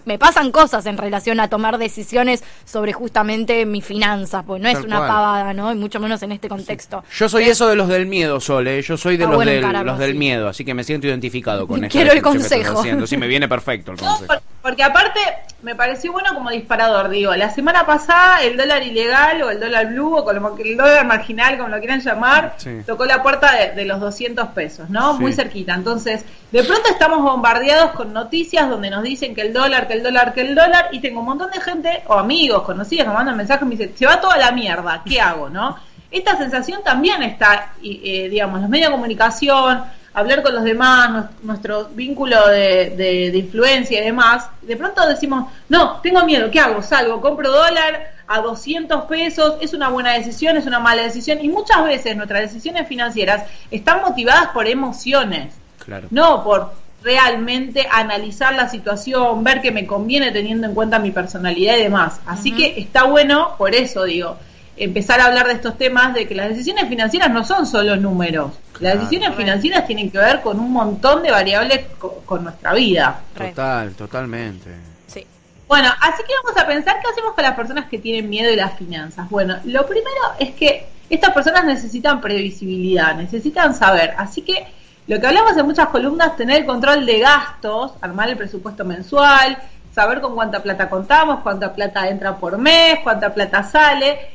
me 0.05 0.17
pasan 0.17 0.51
cosas 0.51 0.85
en 0.85 0.97
relación 0.97 1.39
a 1.39 1.47
tomar 1.49 1.77
decisiones 1.77 2.43
sobre 2.65 2.93
justamente 2.93 3.65
mis 3.65 3.83
finanzas, 3.85 4.43
pues 4.45 4.61
no 4.61 4.67
es 4.69 4.75
Tal 4.75 4.85
una 4.85 4.97
cual. 4.97 5.09
pavada, 5.09 5.53
¿no? 5.53 5.71
Y 5.71 5.75
mucho 5.75 5.99
menos 5.99 6.21
en 6.23 6.31
este 6.31 6.47
contexto. 6.49 7.03
Yo 7.17 7.29
soy 7.29 7.45
eso 7.45 7.67
de 7.67 7.75
los 7.75 7.87
del 7.87 8.05
miedo, 8.05 8.39
Sole. 8.39 8.81
Yo 8.81 8.97
soy 8.97 9.17
de 9.17 9.23
Está 9.23 9.29
los, 9.31 9.35
bueno 9.37 9.51
del, 9.51 9.59
encararlo 9.59 9.91
los 9.91 9.99
del 9.99 10.15
miedo, 10.15 10.47
así 10.49 10.65
que 10.65 10.73
me 10.73 10.83
siento 10.83 11.07
identificado 11.07 11.67
con 11.67 11.77
esta 11.83 11.91
Quiero 11.91 12.11
el 12.11 12.21
descripción 12.21 12.49
que 12.49 12.55
estás 12.55 12.73
consejo. 12.73 13.07
Sí, 13.07 13.17
me 13.17 13.27
viene 13.27 13.47
perfecto 13.47 13.91
el 13.91 13.97
No, 13.97 14.03
consejo. 14.03 14.27
por- 14.27 14.41
porque 14.61 14.83
aparte 14.83 15.19
me 15.63 15.73
pareció 15.73 16.11
bueno 16.11 16.35
como 16.35 16.51
disparador, 16.51 17.09
digo, 17.09 17.35
la 17.35 17.49
semana 17.49 17.83
pasada 17.87 18.43
el 18.43 18.57
dólar 18.57 18.83
ilegal 18.83 19.41
o 19.41 19.49
el 19.49 19.59
dólar 19.59 19.87
blue 19.87 20.15
o 20.17 20.23
como 20.23 20.55
el 20.59 20.77
dólar 20.77 21.03
marginal, 21.07 21.57
como 21.57 21.69
lo 21.69 21.79
quieran 21.79 21.99
llamar, 22.01 22.53
Sí. 22.57 22.69
tocó 22.85 23.05
la 23.05 23.23
puerta 23.23 23.51
de, 23.55 23.71
de 23.71 23.85
los 23.85 23.99
200 23.99 24.49
pesos, 24.49 24.87
¿no? 24.91 25.15
Sí. 25.17 25.21
Muy 25.21 25.33
cerquita. 25.33 25.73
Entonces, 25.73 26.23
de 26.51 26.63
pronto 26.63 26.89
estamos 26.91 27.23
bombardeados 27.23 27.91
con 27.93 28.13
noticias 28.13 28.69
donde 28.69 28.91
nos 28.91 29.01
dicen 29.01 29.33
que 29.33 29.41
el 29.41 29.51
dólar, 29.51 29.87
que 29.87 29.93
el 29.93 30.00
dólar, 30.03 30.33
que 30.33 30.41
el 30.41 30.55
dólar, 30.55 30.89
y 30.91 30.99
tengo 30.99 31.19
un 31.19 31.25
montón 31.27 31.51
de 31.51 31.61
gente, 31.61 32.03
o 32.07 32.13
amigos, 32.13 32.63
conocidos, 32.63 33.03
que 33.05 33.09
me 33.09 33.15
mandan 33.15 33.37
mensajes 33.37 33.63
y 33.63 33.65
me 33.65 33.75
dicen, 33.75 33.95
se 33.97 34.05
va 34.05 34.19
toda 34.21 34.37
la 34.37 34.51
mierda, 34.51 35.01
¿qué 35.05 35.19
hago, 35.21 35.49
no? 35.49 35.77
Esta 36.09 36.37
sensación 36.37 36.81
también 36.83 37.23
está, 37.23 37.73
eh, 37.83 38.27
digamos, 38.29 38.59
los 38.61 38.69
medios 38.69 38.89
de 38.89 38.91
comunicación, 38.95 39.83
hablar 40.13 40.43
con 40.43 40.53
los 40.53 40.63
demás, 40.65 41.09
nues- 41.09 41.29
nuestro 41.43 41.85
vínculo 41.93 42.47
de, 42.49 42.89
de- 42.97 43.31
de 43.31 43.37
influencia 43.37 44.01
y 44.01 44.03
demás, 44.03 44.45
de 44.61 44.75
pronto 44.75 45.07
decimos, 45.07 45.49
no, 45.69 46.01
tengo 46.01 46.25
miedo, 46.25 46.51
¿qué 46.51 46.59
hago? 46.59 46.81
Salgo, 46.81 47.21
compro 47.21 47.49
dólar 47.49 48.11
a 48.27 48.39
200 48.41 49.05
pesos, 49.05 49.55
es 49.61 49.73
una 49.73 49.87
buena 49.89 50.11
decisión, 50.13 50.57
es 50.57 50.65
una 50.65 50.79
mala 50.79 51.03
decisión, 51.03 51.39
y 51.41 51.47
muchas 51.47 51.83
veces 51.85 52.15
nuestras 52.17 52.41
decisiones 52.41 52.87
financieras 52.89 53.43
están 53.69 54.01
motivadas 54.01 54.47
por 54.47 54.67
emociones, 54.67 55.53
Claro. 55.85 56.07
no 56.11 56.43
por 56.43 56.73
realmente 57.03 57.87
analizar 57.91 58.53
la 58.55 58.69
situación, 58.69 59.43
ver 59.43 59.61
que 59.61 59.71
me 59.71 59.85
conviene 59.87 60.31
teniendo 60.31 60.67
en 60.67 60.73
cuenta 60.73 60.99
mi 60.99 61.11
personalidad 61.11 61.77
y 61.77 61.83
demás. 61.83 62.19
Así 62.25 62.51
que 62.51 62.79
está 62.79 63.03
bueno, 63.05 63.55
por 63.57 63.73
eso 63.73 64.03
digo, 64.03 64.37
empezar 64.77 65.19
a 65.19 65.25
hablar 65.25 65.47
de 65.47 65.53
estos 65.53 65.77
temas, 65.77 66.13
de 66.13 66.27
que 66.27 66.35
las 66.35 66.49
decisiones 66.49 66.87
financieras 66.89 67.29
no 67.31 67.43
son 67.43 67.65
solo 67.65 67.95
números. 67.95 68.51
Las 68.73 68.79
Claro. 68.93 68.99
decisiones 69.01 69.35
financieras 69.35 69.85
tienen 69.85 70.09
que 70.09 70.17
ver 70.17 70.41
con 70.41 70.59
un 70.59 70.71
montón 70.71 71.21
de 71.23 71.31
variables 71.31 71.81
co- 71.99 72.21
con 72.25 72.43
nuestra 72.43 72.73
vida. 72.73 73.21
Total, 73.37 73.91
totalmente. 73.93 74.69
Sí. 75.07 75.25
Bueno, 75.67 75.89
así 76.01 76.23
que 76.27 76.33
vamos 76.43 76.59
a 76.59 76.65
pensar 76.67 76.95
qué 77.01 77.07
hacemos 77.11 77.33
con 77.33 77.43
las 77.43 77.55
personas 77.55 77.85
que 77.89 77.97
tienen 77.99 78.29
miedo 78.29 78.49
de 78.49 78.55
las 78.55 78.77
finanzas. 78.77 79.29
Bueno, 79.29 79.57
lo 79.65 79.85
primero 79.85 80.21
es 80.39 80.51
que 80.51 80.87
estas 81.09 81.31
personas 81.33 81.65
necesitan 81.65 82.21
previsibilidad, 82.21 83.15
necesitan 83.15 83.75
saber. 83.75 84.13
Así 84.17 84.41
que 84.41 84.65
lo 85.07 85.19
que 85.19 85.27
hablamos 85.27 85.57
en 85.57 85.65
muchas 85.65 85.87
columnas, 85.87 86.35
tener 86.37 86.61
el 86.61 86.65
control 86.65 87.05
de 87.05 87.19
gastos, 87.19 87.93
armar 88.01 88.29
el 88.29 88.37
presupuesto 88.37 88.85
mensual, 88.85 89.57
saber 89.93 90.21
con 90.21 90.35
cuánta 90.35 90.61
plata 90.61 90.89
contamos, 90.89 91.39
cuánta 91.41 91.73
plata 91.73 92.07
entra 92.07 92.37
por 92.37 92.57
mes, 92.57 92.99
cuánta 93.03 93.33
plata 93.33 93.63
sale. 93.63 94.29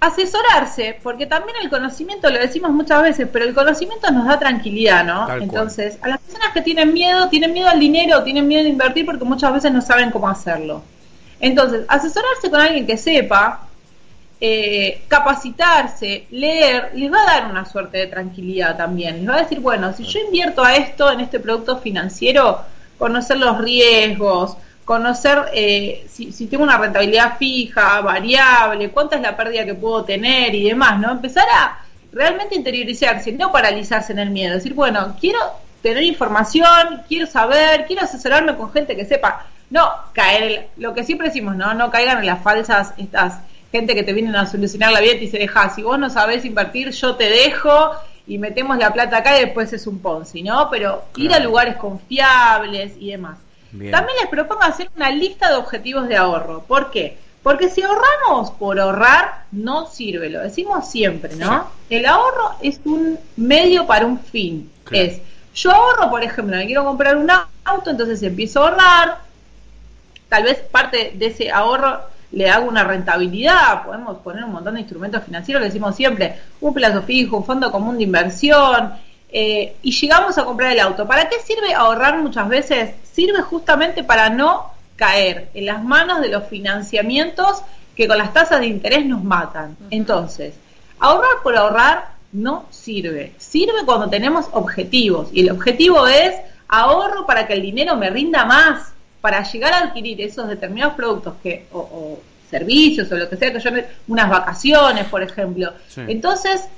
Asesorarse, 0.00 0.98
porque 1.02 1.26
también 1.26 1.56
el 1.62 1.70
conocimiento, 1.70 2.28
lo 2.28 2.38
decimos 2.38 2.70
muchas 2.72 3.02
veces, 3.02 3.28
pero 3.32 3.46
el 3.46 3.54
conocimiento 3.54 4.10
nos 4.10 4.26
da 4.26 4.38
tranquilidad, 4.38 5.04
¿no? 5.04 5.26
Tal 5.26 5.26
cual. 5.26 5.42
Entonces, 5.42 5.98
a 6.02 6.08
las 6.08 6.18
personas 6.20 6.52
que 6.52 6.60
tienen 6.60 6.92
miedo, 6.92 7.28
tienen 7.28 7.52
miedo 7.52 7.68
al 7.68 7.80
dinero, 7.80 8.22
tienen 8.22 8.46
miedo 8.46 8.62
de 8.64 8.68
invertir 8.68 9.06
porque 9.06 9.24
muchas 9.24 9.52
veces 9.52 9.72
no 9.72 9.80
saben 9.80 10.10
cómo 10.10 10.28
hacerlo. 10.28 10.82
Entonces, 11.40 11.84
asesorarse 11.88 12.50
con 12.50 12.60
alguien 12.60 12.86
que 12.86 12.96
sepa, 12.96 13.63
eh, 14.46 15.04
capacitarse, 15.08 16.26
leer, 16.30 16.90
les 16.94 17.10
va 17.10 17.22
a 17.22 17.24
dar 17.24 17.50
una 17.50 17.64
suerte 17.64 17.96
de 17.96 18.08
tranquilidad 18.08 18.76
también. 18.76 19.20
Les 19.20 19.30
va 19.30 19.36
a 19.36 19.42
decir, 19.42 19.60
bueno, 19.60 19.94
si 19.94 20.04
yo 20.04 20.20
invierto 20.20 20.62
a 20.62 20.76
esto 20.76 21.10
en 21.10 21.20
este 21.20 21.40
producto 21.40 21.78
financiero, 21.78 22.60
conocer 22.98 23.38
los 23.38 23.56
riesgos, 23.56 24.58
conocer 24.84 25.46
eh, 25.54 26.06
si, 26.10 26.46
tengo 26.46 26.62
una 26.62 26.76
rentabilidad 26.76 27.38
fija, 27.38 28.02
variable, 28.02 28.90
cuánta 28.90 29.16
es 29.16 29.22
la 29.22 29.34
pérdida 29.34 29.64
que 29.64 29.72
puedo 29.72 30.04
tener 30.04 30.54
y 30.54 30.68
demás, 30.68 31.00
¿no? 31.00 31.10
Empezar 31.10 31.46
a 31.50 31.82
realmente 32.12 32.54
interiorizarse, 32.54 33.32
no 33.32 33.50
paralizarse 33.50 34.12
en 34.12 34.18
el 34.18 34.28
miedo, 34.28 34.56
decir, 34.56 34.74
bueno, 34.74 35.16
quiero 35.18 35.38
tener 35.80 36.02
información, 36.02 37.02
quiero 37.08 37.26
saber, 37.26 37.86
quiero 37.86 38.02
asesorarme 38.02 38.56
con 38.56 38.70
gente 38.70 38.94
que 38.94 39.06
sepa, 39.06 39.46
no 39.70 39.90
caer, 40.12 40.68
lo 40.76 40.92
que 40.92 41.02
siempre 41.02 41.28
decimos, 41.28 41.56
no, 41.56 41.72
no 41.72 41.90
caigan 41.90 42.18
en 42.18 42.26
las 42.26 42.42
falsas, 42.42 42.92
estas 42.98 43.38
gente 43.74 43.96
que 43.96 44.04
te 44.04 44.12
vienen 44.12 44.36
a 44.36 44.46
solucionar 44.46 44.92
la 44.92 45.00
vida 45.00 45.14
y 45.14 45.16
te 45.16 45.20
dice, 45.22 45.38
deja, 45.38 45.68
si 45.68 45.82
vos 45.82 45.98
no 45.98 46.08
sabés 46.08 46.44
invertir, 46.44 46.92
yo 46.92 47.16
te 47.16 47.28
dejo 47.28 47.90
y 48.24 48.38
metemos 48.38 48.78
la 48.78 48.92
plata 48.92 49.16
acá 49.16 49.36
y 49.36 49.46
después 49.46 49.72
es 49.72 49.88
un 49.88 49.98
Ponzi, 49.98 50.44
¿no? 50.44 50.70
Pero 50.70 51.02
ir 51.16 51.34
a 51.34 51.40
lugares 51.40 51.74
confiables 51.74 52.92
y 53.00 53.10
demás. 53.10 53.36
Bien. 53.72 53.90
También 53.90 54.16
les 54.20 54.28
propongo 54.28 54.62
hacer 54.62 54.88
una 54.94 55.10
lista 55.10 55.48
de 55.48 55.56
objetivos 55.56 56.06
de 56.06 56.16
ahorro. 56.16 56.62
¿Por 56.62 56.92
qué? 56.92 57.18
Porque 57.42 57.68
si 57.68 57.82
ahorramos 57.82 58.52
por 58.52 58.78
ahorrar, 58.78 59.42
no 59.50 59.88
sirve, 59.88 60.30
lo 60.30 60.40
decimos 60.40 60.88
siempre, 60.88 61.34
¿no? 61.34 61.68
El 61.90 62.06
ahorro 62.06 62.52
es 62.62 62.78
un 62.84 63.18
medio 63.36 63.88
para 63.88 64.06
un 64.06 64.20
fin. 64.20 64.70
Claro. 64.84 65.04
Es, 65.04 65.20
yo 65.52 65.72
ahorro, 65.72 66.10
por 66.10 66.22
ejemplo, 66.22 66.56
me 66.56 66.66
quiero 66.66 66.84
comprar 66.84 67.16
un 67.16 67.28
auto, 67.64 67.90
entonces 67.90 68.22
empiezo 68.22 68.60
a 68.60 68.68
ahorrar, 68.68 69.18
tal 70.28 70.44
vez 70.44 70.58
parte 70.60 71.10
de 71.16 71.26
ese 71.26 71.50
ahorro 71.50 72.13
le 72.34 72.50
hago 72.50 72.68
una 72.68 72.84
rentabilidad, 72.84 73.84
podemos 73.84 74.18
poner 74.18 74.44
un 74.44 74.52
montón 74.52 74.74
de 74.74 74.80
instrumentos 74.80 75.22
financieros, 75.22 75.60
lo 75.60 75.66
decimos 75.66 75.94
siempre, 75.94 76.38
un 76.60 76.74
plazo 76.74 77.02
fijo, 77.02 77.36
un 77.36 77.44
fondo 77.44 77.70
común 77.70 77.96
de 77.96 78.04
inversión, 78.04 78.92
eh, 79.30 79.76
y 79.82 79.92
llegamos 79.92 80.36
a 80.38 80.44
comprar 80.44 80.72
el 80.72 80.80
auto. 80.80 81.06
¿Para 81.06 81.28
qué 81.28 81.40
sirve 81.40 81.74
ahorrar 81.74 82.18
muchas 82.18 82.48
veces? 82.48 82.94
Sirve 83.12 83.42
justamente 83.42 84.04
para 84.04 84.30
no 84.30 84.70
caer 84.96 85.48
en 85.54 85.66
las 85.66 85.82
manos 85.82 86.20
de 86.20 86.28
los 86.28 86.44
financiamientos 86.44 87.62
que 87.96 88.06
con 88.08 88.18
las 88.18 88.32
tasas 88.32 88.60
de 88.60 88.66
interés 88.66 89.06
nos 89.06 89.22
matan. 89.22 89.76
Entonces, 89.90 90.54
ahorrar 90.98 91.42
por 91.42 91.56
ahorrar 91.56 92.14
no 92.32 92.66
sirve. 92.70 93.32
Sirve 93.38 93.84
cuando 93.86 94.08
tenemos 94.08 94.46
objetivos, 94.52 95.28
y 95.32 95.42
el 95.42 95.50
objetivo 95.50 96.06
es 96.06 96.34
ahorro 96.68 97.26
para 97.26 97.46
que 97.46 97.54
el 97.54 97.62
dinero 97.62 97.96
me 97.96 98.10
rinda 98.10 98.44
más 98.44 98.93
para 99.24 99.42
llegar 99.50 99.72
a 99.72 99.78
adquirir 99.84 100.20
esos 100.20 100.46
determinados 100.48 100.94
productos 101.00 101.32
que 101.42 101.64
o, 101.72 101.78
o 101.78 102.20
servicios 102.50 103.10
o 103.10 103.16
lo 103.16 103.26
que 103.30 103.36
sea 103.38 103.50
que 103.54 103.58
yo 103.58 103.70
ne- 103.70 103.86
unas 104.08 104.28
vacaciones 104.28 105.06
por 105.06 105.22
ejemplo 105.22 105.72
Sí. 105.88 106.02
entonces 106.08 106.68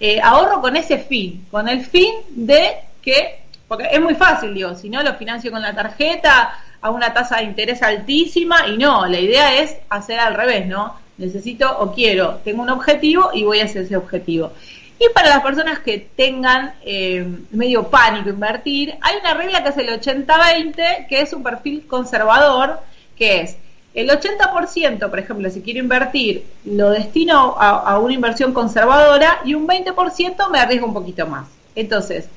eh, 0.00 0.20
ahorro 0.20 0.60
con 0.60 0.76
ese 0.76 0.98
fin, 0.98 1.46
con 1.50 1.66
el 1.66 1.80
fin 1.86 2.12
de 2.30 2.60
que, 3.00 3.38
porque 3.68 3.88
es 3.90 4.00
muy 4.02 4.14
fácil, 4.16 4.52
digo, 4.52 4.74
si 4.74 4.90
no 4.90 5.02
lo 5.02 5.14
financio 5.14 5.50
con 5.50 5.62
la 5.62 5.74
tarjeta 5.74 6.52
a 6.82 6.90
una 6.90 7.14
tasa 7.14 7.36
de 7.38 7.44
interés 7.44 7.80
altísima 7.82 8.66
y 8.68 8.76
no, 8.76 9.06
la 9.06 9.18
idea 9.18 9.46
es 9.62 9.76
hacer 9.88 10.18
al 10.18 10.34
revés, 10.34 10.66
¿no? 10.66 10.96
Necesito 11.16 11.78
o 11.78 11.94
quiero, 11.94 12.40
tengo 12.44 12.60
un 12.62 12.70
objetivo 12.70 13.30
y 13.32 13.44
voy 13.44 13.60
hacia 13.60 13.80
ese 13.82 13.96
objetivo. 13.96 14.52
Y 14.98 15.08
para 15.12 15.28
las 15.28 15.42
personas 15.42 15.80
que 15.80 15.98
tengan 15.98 16.74
eh, 16.84 17.26
medio 17.50 17.88
pánico 17.88 18.30
invertir, 18.30 18.94
hay 19.00 19.16
una 19.18 19.34
regla 19.34 19.62
que 19.62 19.70
es 19.70 19.76
el 19.76 19.88
80-20, 19.88 21.08
que 21.08 21.20
es 21.20 21.32
un 21.32 21.42
perfil 21.42 21.86
conservador, 21.86 22.80
que 23.16 23.40
es 23.40 23.56
el 23.94 24.08
80%, 24.08 25.10
por 25.10 25.18
ejemplo, 25.18 25.50
si 25.50 25.62
quiero 25.62 25.80
invertir, 25.80 26.44
lo 26.64 26.90
destino 26.90 27.56
a, 27.58 27.70
a 27.70 27.98
una 27.98 28.14
inversión 28.14 28.52
conservadora 28.52 29.40
y 29.44 29.54
un 29.54 29.66
20% 29.66 30.50
me 30.50 30.58
arriesgo 30.58 30.86
un 30.86 30.94
poquito 30.94 31.26
más. 31.26 31.48
Entonces, 31.76 32.28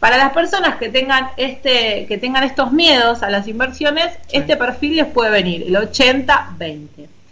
para 0.00 0.16
las 0.16 0.32
personas 0.32 0.76
que 0.76 0.88
tengan 0.90 1.30
este 1.36 2.06
que 2.06 2.18
tengan 2.18 2.44
estos 2.44 2.72
miedos 2.72 3.22
a 3.22 3.30
las 3.30 3.48
inversiones, 3.48 4.16
este 4.32 4.56
perfil 4.56 4.96
les 4.96 5.06
puede 5.06 5.30
venir, 5.30 5.64
el 5.66 5.74
80-20. 5.74 6.88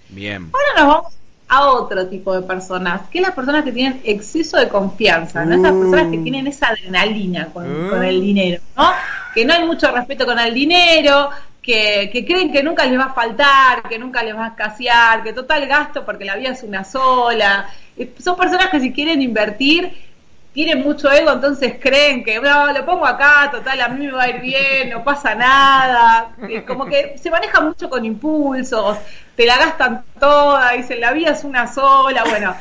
Bien. 0.08 0.50
Ahora 0.52 0.66
nos 0.76 0.94
vamos 0.94 1.14
a 1.48 1.68
otro 1.70 2.06
tipo 2.08 2.34
de 2.34 2.42
personas, 2.42 3.02
que 3.08 3.18
es 3.18 3.26
las 3.26 3.34
personas 3.34 3.64
que 3.64 3.72
tienen 3.72 4.00
exceso 4.04 4.56
de 4.56 4.68
confianza, 4.68 5.44
¿no? 5.44 5.54
Esas 5.54 5.72
personas 5.72 6.10
que 6.10 6.18
tienen 6.18 6.46
esa 6.46 6.68
adrenalina 6.68 7.46
con, 7.52 7.88
con 7.88 8.04
el 8.04 8.20
dinero, 8.20 8.62
¿no? 8.76 8.90
Que 9.32 9.44
no 9.44 9.54
hay 9.54 9.64
mucho 9.64 9.90
respeto 9.92 10.26
con 10.26 10.38
el 10.38 10.52
dinero, 10.52 11.30
que, 11.62 12.10
que, 12.12 12.24
creen 12.24 12.52
que 12.52 12.62
nunca 12.62 12.84
les 12.84 12.98
va 12.98 13.06
a 13.06 13.12
faltar, 13.12 13.88
que 13.88 13.98
nunca 13.98 14.22
les 14.22 14.36
va 14.36 14.46
a 14.46 14.48
escasear, 14.48 15.22
que 15.22 15.32
total 15.32 15.66
gasto 15.66 16.04
porque 16.04 16.24
la 16.24 16.36
vida 16.36 16.50
es 16.50 16.62
una 16.62 16.84
sola. 16.84 17.68
Eh, 17.96 18.12
Son 18.18 18.36
personas 18.36 18.68
que 18.68 18.80
si 18.80 18.92
quieren 18.92 19.20
invertir 19.20 19.92
tienen 20.56 20.80
mucho 20.82 21.12
ego, 21.12 21.32
entonces 21.32 21.74
creen 21.78 22.24
que 22.24 22.40
no, 22.40 22.72
lo 22.72 22.86
pongo 22.86 23.06
acá, 23.06 23.50
total, 23.52 23.78
a 23.78 23.88
mí 23.90 24.06
me 24.06 24.12
va 24.12 24.22
a 24.22 24.28
ir 24.30 24.40
bien, 24.40 24.88
no 24.88 25.04
pasa 25.04 25.34
nada. 25.34 26.30
Como 26.66 26.86
que 26.86 27.18
se 27.22 27.30
maneja 27.30 27.60
mucho 27.60 27.90
con 27.90 28.06
impulsos, 28.06 28.96
te 29.36 29.44
la 29.44 29.58
gastan 29.58 30.02
toda, 30.18 30.72
dicen 30.72 30.98
la 31.02 31.12
vida 31.12 31.32
es 31.32 31.44
una 31.44 31.70
sola, 31.72 32.24
bueno. 32.24 32.56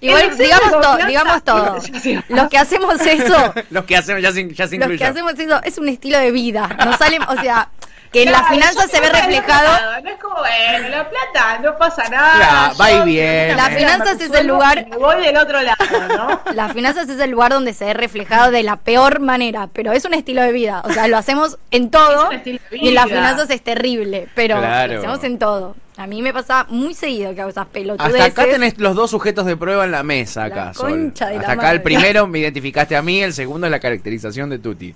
Igual, 0.00 0.36
digamos 0.36 0.70
confianza- 0.70 1.06
digamos 1.06 1.44
todo. 1.44 1.78
Los 2.28 2.48
que 2.48 2.58
hacemos 2.58 3.00
eso, 3.00 3.54
Los 3.70 3.84
que 3.86 3.96
hacemos 3.96 4.22
ya 4.22 4.32
se, 4.32 4.52
ya 4.52 4.68
se 4.68 4.76
los 4.76 4.88
que 4.98 5.04
hacemos 5.04 5.32
eso 5.38 5.62
es 5.64 5.78
un 5.78 5.88
estilo 5.88 6.18
de 6.18 6.30
vida. 6.30 6.68
Nos 6.84 6.96
salen, 6.96 7.22
o 7.22 7.36
sea, 7.40 7.70
que 8.12 8.22
en 8.22 8.28
Claro, 8.28 8.42
las 8.44 8.52
finanzas 8.52 8.90
se 8.90 9.00
ve 9.00 9.08
reflejado. 9.10 10.00
No 10.02 10.08
es 10.10 10.16
como, 10.18 10.36
bueno, 10.36 10.88
la 10.88 11.08
plata 11.10 11.58
no 11.62 11.76
pasa 11.76 12.08
nada. 12.08 12.36
Claro, 12.36 12.74
va 12.80 12.92
y 12.92 13.04
viene. 13.10 13.54
Las 13.54 13.68
finanzas 13.70 14.20
es 14.20 14.32
el 14.32 14.46
lugar- 14.46 14.86
voy 14.98 15.22
del 15.22 15.36
otro 15.36 15.60
lado, 15.60 15.76
¿no? 16.16 16.40
Las 16.54 16.72
finanzas 16.72 17.08
es 17.08 17.20
el 17.20 17.30
lugar 17.30 17.52
donde 17.52 17.74
se 17.74 17.84
ve 17.86 17.94
reflejado 17.94 18.50
de 18.50 18.62
la 18.62 18.76
peor 18.76 19.20
manera, 19.20 19.68
pero 19.72 19.92
es 19.92 20.04
un 20.04 20.14
estilo 20.14 20.42
de 20.42 20.52
vida. 20.52 20.82
O 20.84 20.92
sea, 20.92 21.08
lo 21.08 21.16
hacemos 21.18 21.58
en 21.70 21.90
todo 21.90 22.24
Es 22.24 22.28
un 22.30 22.34
estilo 22.36 22.58
de 22.70 22.76
y 22.78 22.88
en 22.88 22.94
las 22.94 23.06
finanzas 23.06 23.50
es 23.50 23.62
terrible, 23.62 24.28
pero 24.34 24.58
Claro. 24.58 24.92
lo 24.94 24.98
hacemos 25.00 25.24
en 25.24 25.38
todo. 25.38 25.76
A 25.96 26.06
mí 26.06 26.22
me 26.22 26.32
pasa 26.32 26.64
muy 26.68 26.94
seguido 26.94 27.34
que 27.34 27.40
hago 27.40 27.50
esas 27.50 27.66
pelotudeces. 27.66 28.20
Hasta 28.20 28.42
acá 28.42 28.50
tenés 28.52 28.78
los 28.78 28.94
dos 28.94 29.10
sujetos 29.10 29.44
de 29.46 29.56
prueba 29.56 29.84
en 29.84 29.90
la 29.90 30.04
mesa, 30.04 30.42
La 30.42 30.46
acá. 30.46 30.74
Sol. 30.74 30.90
concha 30.90 31.26
de 31.26 31.34
la 31.34 31.40
Hasta 31.40 31.52
acá 31.54 31.62
madre. 31.62 31.76
el 31.76 31.82
primero 31.82 32.26
me 32.28 32.38
identificaste 32.38 32.94
a 32.96 33.02
mí, 33.02 33.20
el 33.20 33.32
segundo 33.34 33.66
es 33.66 33.70
la 33.72 33.80
caracterización 33.80 34.48
de 34.48 34.58
Tuti. 34.60 34.94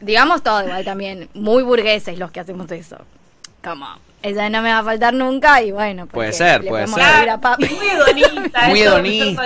Digamos 0.00 0.42
todo 0.42 0.62
igual 0.64 0.84
también, 0.84 1.28
muy 1.34 1.62
burgueses 1.62 2.18
los 2.18 2.30
que 2.30 2.40
hacemos 2.40 2.70
eso. 2.70 2.98
Como, 3.62 3.86
esa 4.22 4.48
no 4.50 4.62
me 4.62 4.70
va 4.72 4.78
a 4.78 4.84
faltar 4.84 5.12
nunca 5.14 5.60
y 5.62 5.72
bueno, 5.72 6.06
Puede 6.06 6.32
ser, 6.32 6.64
puede 6.66 6.86
ser. 6.86 7.38
Muy 7.58 7.88
hedonista. 7.88 8.68
Muy 8.68 8.80
hedonista. 8.82 9.42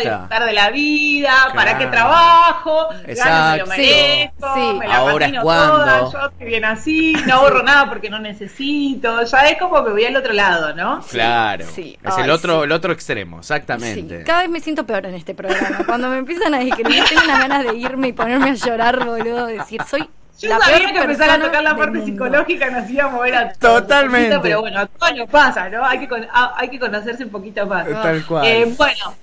de 0.46 0.52
la 0.52 0.70
vida, 0.70 1.32
¿para 1.54 1.78
qué 1.78 1.86
trabajo? 1.86 2.88
Gano, 2.90 3.00
me 3.02 3.06
lo 3.06 3.12
Exacto. 3.12 3.66
merezco, 3.70 4.54
Sí, 4.54 4.78
me 4.78 4.88
la 4.88 4.96
Ahora 4.96 5.26
es 5.26 5.40
cuando. 5.40 5.76
toda, 5.78 6.12
yo 6.12 6.26
estoy 6.28 6.46
bien 6.46 6.64
así, 6.66 7.12
no 7.26 7.34
ahorro 7.34 7.62
nada 7.62 7.88
porque 7.88 8.10
no 8.10 8.18
necesito. 8.18 9.22
Ya 9.24 9.38
es 9.48 9.58
como 9.58 9.82
que 9.84 9.90
voy 9.90 10.04
al 10.04 10.16
otro 10.16 10.32
lado, 10.34 10.74
¿no? 10.74 11.00
Claro. 11.10 11.64
sí. 11.74 11.98
Es 12.04 12.14
Ay, 12.14 12.24
el 12.24 12.30
otro, 12.30 12.58
sí. 12.60 12.64
el 12.64 12.72
otro 12.72 12.92
extremo, 12.92 13.36
Sí, 13.36 13.40
exactamente. 13.52 14.24
cada 14.24 14.40
vez 14.42 14.50
me 14.50 14.60
siento 14.60 14.84
peor 14.84 15.06
en 15.06 15.14
este 15.14 15.34
programa. 15.34 15.84
Cuando 15.86 16.08
me 16.08 16.18
empiezan 16.18 16.52
a 16.54 16.60
escribir, 16.62 17.02
tengo 17.08 17.22
unas 17.24 17.38
ganas 17.40 17.64
de 17.64 17.76
irme 17.76 18.08
y 18.08 18.12
ponerme 18.12 18.50
a 18.50 18.54
llorar, 18.54 19.04
boludo. 19.04 19.46
Decir, 19.46 19.80
soy. 19.88 20.08
Yo 20.40 20.48
la 20.48 20.58
sabía 20.58 20.78
peor 20.78 20.92
que 20.92 20.98
empezar 21.00 21.30
a 21.30 21.40
tocar 21.40 21.62
la 21.62 21.76
parte 21.76 22.04
psicológica 22.04 22.70
nos 22.70 22.90
iba 22.90 23.04
a 23.04 23.08
mover 23.08 23.34
a 23.36 23.52
todos, 23.52 23.82
Totalmente. 23.82 24.28
poquito, 24.30 24.42
Pero 24.42 24.60
bueno, 24.60 24.80
a 24.80 24.86
todos 24.86 25.16
nos 25.16 25.28
pasa, 25.30 25.68
¿no? 25.68 25.84
Hay 25.84 25.98
que, 26.00 26.08
con- 26.08 26.26
a- 26.32 26.54
hay 26.56 26.68
que 26.68 26.80
conocerse 26.80 27.24
un 27.24 27.30
poquito 27.30 27.64
más. 27.66 27.86
Tal 27.88 28.24
cual. 28.26 28.44
Eh, 28.46 28.74
bueno, 28.76 29.14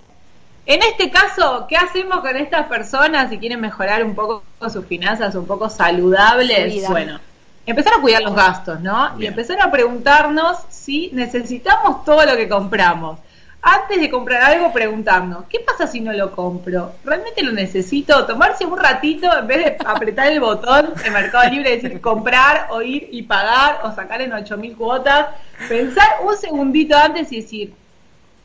en 0.65 0.81
este 0.83 1.09
caso, 1.09 1.65
¿qué 1.67 1.75
hacemos 1.75 2.19
con 2.21 2.35
estas 2.37 2.67
personas 2.67 3.29
si 3.29 3.37
quieren 3.37 3.59
mejorar 3.59 4.03
un 4.03 4.15
poco 4.15 4.43
sus 4.71 4.85
finanzas, 4.85 5.35
un 5.35 5.45
poco 5.47 5.69
saludables? 5.69 6.73
vida. 6.73 6.89
Bueno, 6.89 7.19
empezar 7.65 7.93
a 7.97 8.01
cuidar 8.01 8.21
los 8.21 8.35
gastos, 8.35 8.79
¿no? 8.79 9.19
Y 9.19 9.25
empezar 9.25 9.59
a 9.61 9.69
preguntarnos 9.71 10.57
si 10.69 11.09
necesitamos 11.13 12.05
todo 12.05 12.25
lo 12.25 12.37
que 12.37 12.47
compramos. 12.47 13.19
Antes 13.61 13.99
de 13.99 14.09
comprar 14.09 14.41
algo, 14.41 14.71
preguntarnos, 14.71 15.43
¿qué 15.49 15.59
pasa 15.59 15.85
si 15.85 15.99
no 15.99 16.13
lo 16.13 16.31
compro? 16.31 16.93
¿Realmente 17.03 17.43
lo 17.43 17.51
necesito? 17.51 18.25
Tomarse 18.25 18.65
un 18.65 18.77
ratito 18.79 19.29
en 19.37 19.47
vez 19.47 19.57
de 19.65 19.77
apretar 19.85 20.31
el 20.31 20.39
botón 20.39 20.93
de 21.03 21.09
Mercado 21.11 21.49
Libre 21.49 21.73
y 21.73 21.81
decir 21.81 21.99
comprar 21.99 22.67
o 22.69 22.81
ir 22.81 23.09
y 23.11 23.23
pagar 23.23 23.81
o 23.83 23.93
sacar 23.93 24.21
en 24.21 24.31
8000 24.31 24.77
cuotas. 24.77 25.27
Pensar 25.67 26.07
un 26.23 26.37
segundito 26.37 26.95
antes 26.95 27.29
y 27.33 27.41
decir, 27.41 27.73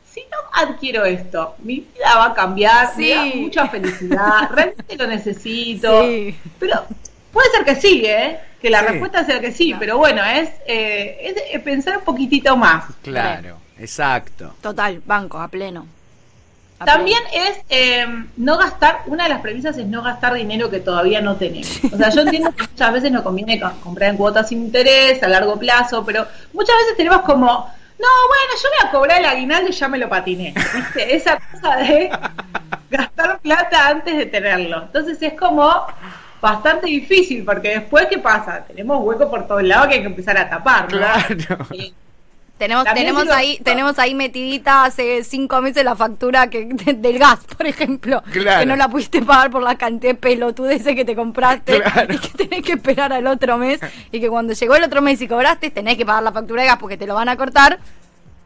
si 0.05 0.19
no 0.19 0.37
adquiero 0.51 1.05
esto, 1.05 1.55
mi 1.59 1.75
vida 1.79 2.15
va 2.17 2.25
a 2.27 2.33
cambiar, 2.33 2.89
me 2.97 3.09
da 3.09 3.25
mucha 3.35 3.67
felicidad, 3.69 4.49
realmente 4.51 4.97
lo 4.97 5.07
necesito. 5.07 6.03
Sí. 6.03 6.35
Pero 6.59 6.83
puede 7.31 7.49
ser 7.51 7.63
que 7.63 7.75
sí, 7.75 8.03
¿eh? 8.05 8.37
Que 8.61 8.69
la 8.69 8.79
Sí. 8.81 8.85
respuesta 8.87 9.23
sea 9.25 9.39
que 9.39 9.53
sí, 9.53 9.73
pero 9.79 9.97
bueno, 9.97 10.21
es, 10.25 10.49
eh, 10.67 11.19
es 11.21 11.35
eh, 11.53 11.59
pensar 11.59 11.99
un 11.99 12.03
poquitito 12.03 12.57
más. 12.57 12.83
Claro, 13.01 13.57
exacto. 13.79 14.53
Total, 14.61 15.01
banco, 15.05 15.39
a 15.39 15.47
pleno. 15.47 15.85
A 16.79 16.83
También 16.85 17.19
es 17.33 17.59
eh, 17.69 18.05
no 18.35 18.57
gastar, 18.57 19.03
una 19.05 19.23
de 19.23 19.29
las 19.29 19.39
premisas 19.41 19.77
es 19.77 19.85
no 19.85 20.01
gastar 20.01 20.33
dinero 20.33 20.69
que 20.69 20.81
todavía 20.81 21.21
no 21.21 21.37
tenemos. 21.37 21.69
O 21.91 21.95
sea, 21.97 22.09
yo 22.09 22.21
entiendo 22.21 22.51
que 22.51 22.63
muchas 22.63 22.91
veces 22.93 23.11
nos 23.13 23.21
conviene 23.23 23.59
co- 23.61 23.71
comprar 23.81 24.09
en 24.09 24.17
cuotas 24.17 24.49
sin 24.49 24.63
interés, 24.65 25.23
a 25.23 25.27
largo 25.29 25.57
plazo, 25.57 26.03
pero 26.05 26.27
muchas 26.51 26.75
veces 26.79 26.97
tenemos 26.97 27.21
como, 27.21 27.45
no, 27.47 28.07
bueno, 28.27 28.53
yo 28.61 28.69
voy 28.69 28.87
a 28.87 28.91
cobrar 28.91 29.19
el 29.21 29.25
aguinaldo 29.25 29.69
y 29.69 29.71
ya 29.71 29.87
me 29.87 29.97
lo 29.97 30.09
patiné. 30.09 30.53
¿Viste? 30.75 31.15
Esa 31.15 31.39
cosa 31.49 31.77
de 31.77 32.09
gastar 32.89 33.39
plata 33.39 33.87
antes 33.87 34.17
de 34.17 34.25
tenerlo. 34.25 34.83
Entonces 34.83 35.17
es 35.21 35.33
como 35.39 35.71
bastante 36.41 36.87
difícil, 36.87 37.45
porque 37.45 37.69
después, 37.69 38.07
¿qué 38.09 38.17
pasa? 38.19 38.65
Tenemos 38.67 39.01
hueco 39.01 39.29
por 39.29 39.47
todos 39.47 39.63
lados 39.63 39.87
que 39.87 39.93
hay 39.95 40.01
que 40.01 40.07
empezar 40.07 40.37
a 40.37 40.49
tapar, 40.49 40.91
¿no? 40.91 40.97
Claro. 40.99 41.67
Eh, 41.71 41.93
Tenemos, 42.57 42.85
También 42.85 43.07
tenemos 43.07 43.23
digo- 43.23 43.35
ahí, 43.35 43.59
tenemos 43.63 43.99
ahí 43.99 44.15
metidita 44.15 44.85
hace 44.85 45.25
cinco 45.25 45.61
meses 45.61 45.83
la 45.83 45.93
factura 45.95 46.49
que, 46.49 46.65
de- 46.65 46.93
del 46.93 47.19
gas, 47.19 47.39
por 47.57 47.67
ejemplo. 47.67 48.23
Claro. 48.31 48.61
Que 48.61 48.65
no 48.65 48.75
la 48.77 48.87
pudiste 48.87 49.21
pagar 49.21 49.51
por 49.51 49.61
la 49.61 49.77
cantidad 49.77 50.13
de 50.13 50.19
pelotudeces 50.19 50.95
que 50.95 51.03
te 51.03 51.15
compraste 51.17 51.81
Claro. 51.81 52.13
y 52.13 52.17
que 52.17 52.29
tenés 52.29 52.61
que 52.63 52.73
esperar 52.73 53.11
al 53.11 53.27
otro 53.27 53.57
mes. 53.57 53.81
Y 54.11 54.21
que 54.21 54.29
cuando 54.29 54.53
llegó 54.53 54.75
el 54.77 54.83
otro 54.83 55.01
mes 55.01 55.21
y 55.21 55.27
cobraste, 55.27 55.69
tenés 55.69 55.97
que 55.97 56.05
pagar 56.05 56.23
la 56.23 56.31
factura 56.31 56.61
de 56.61 56.69
gas 56.69 56.77
porque 56.79 56.95
te 56.97 57.05
lo 57.05 57.13
van 57.15 57.27
a 57.27 57.35
cortar. 57.35 57.77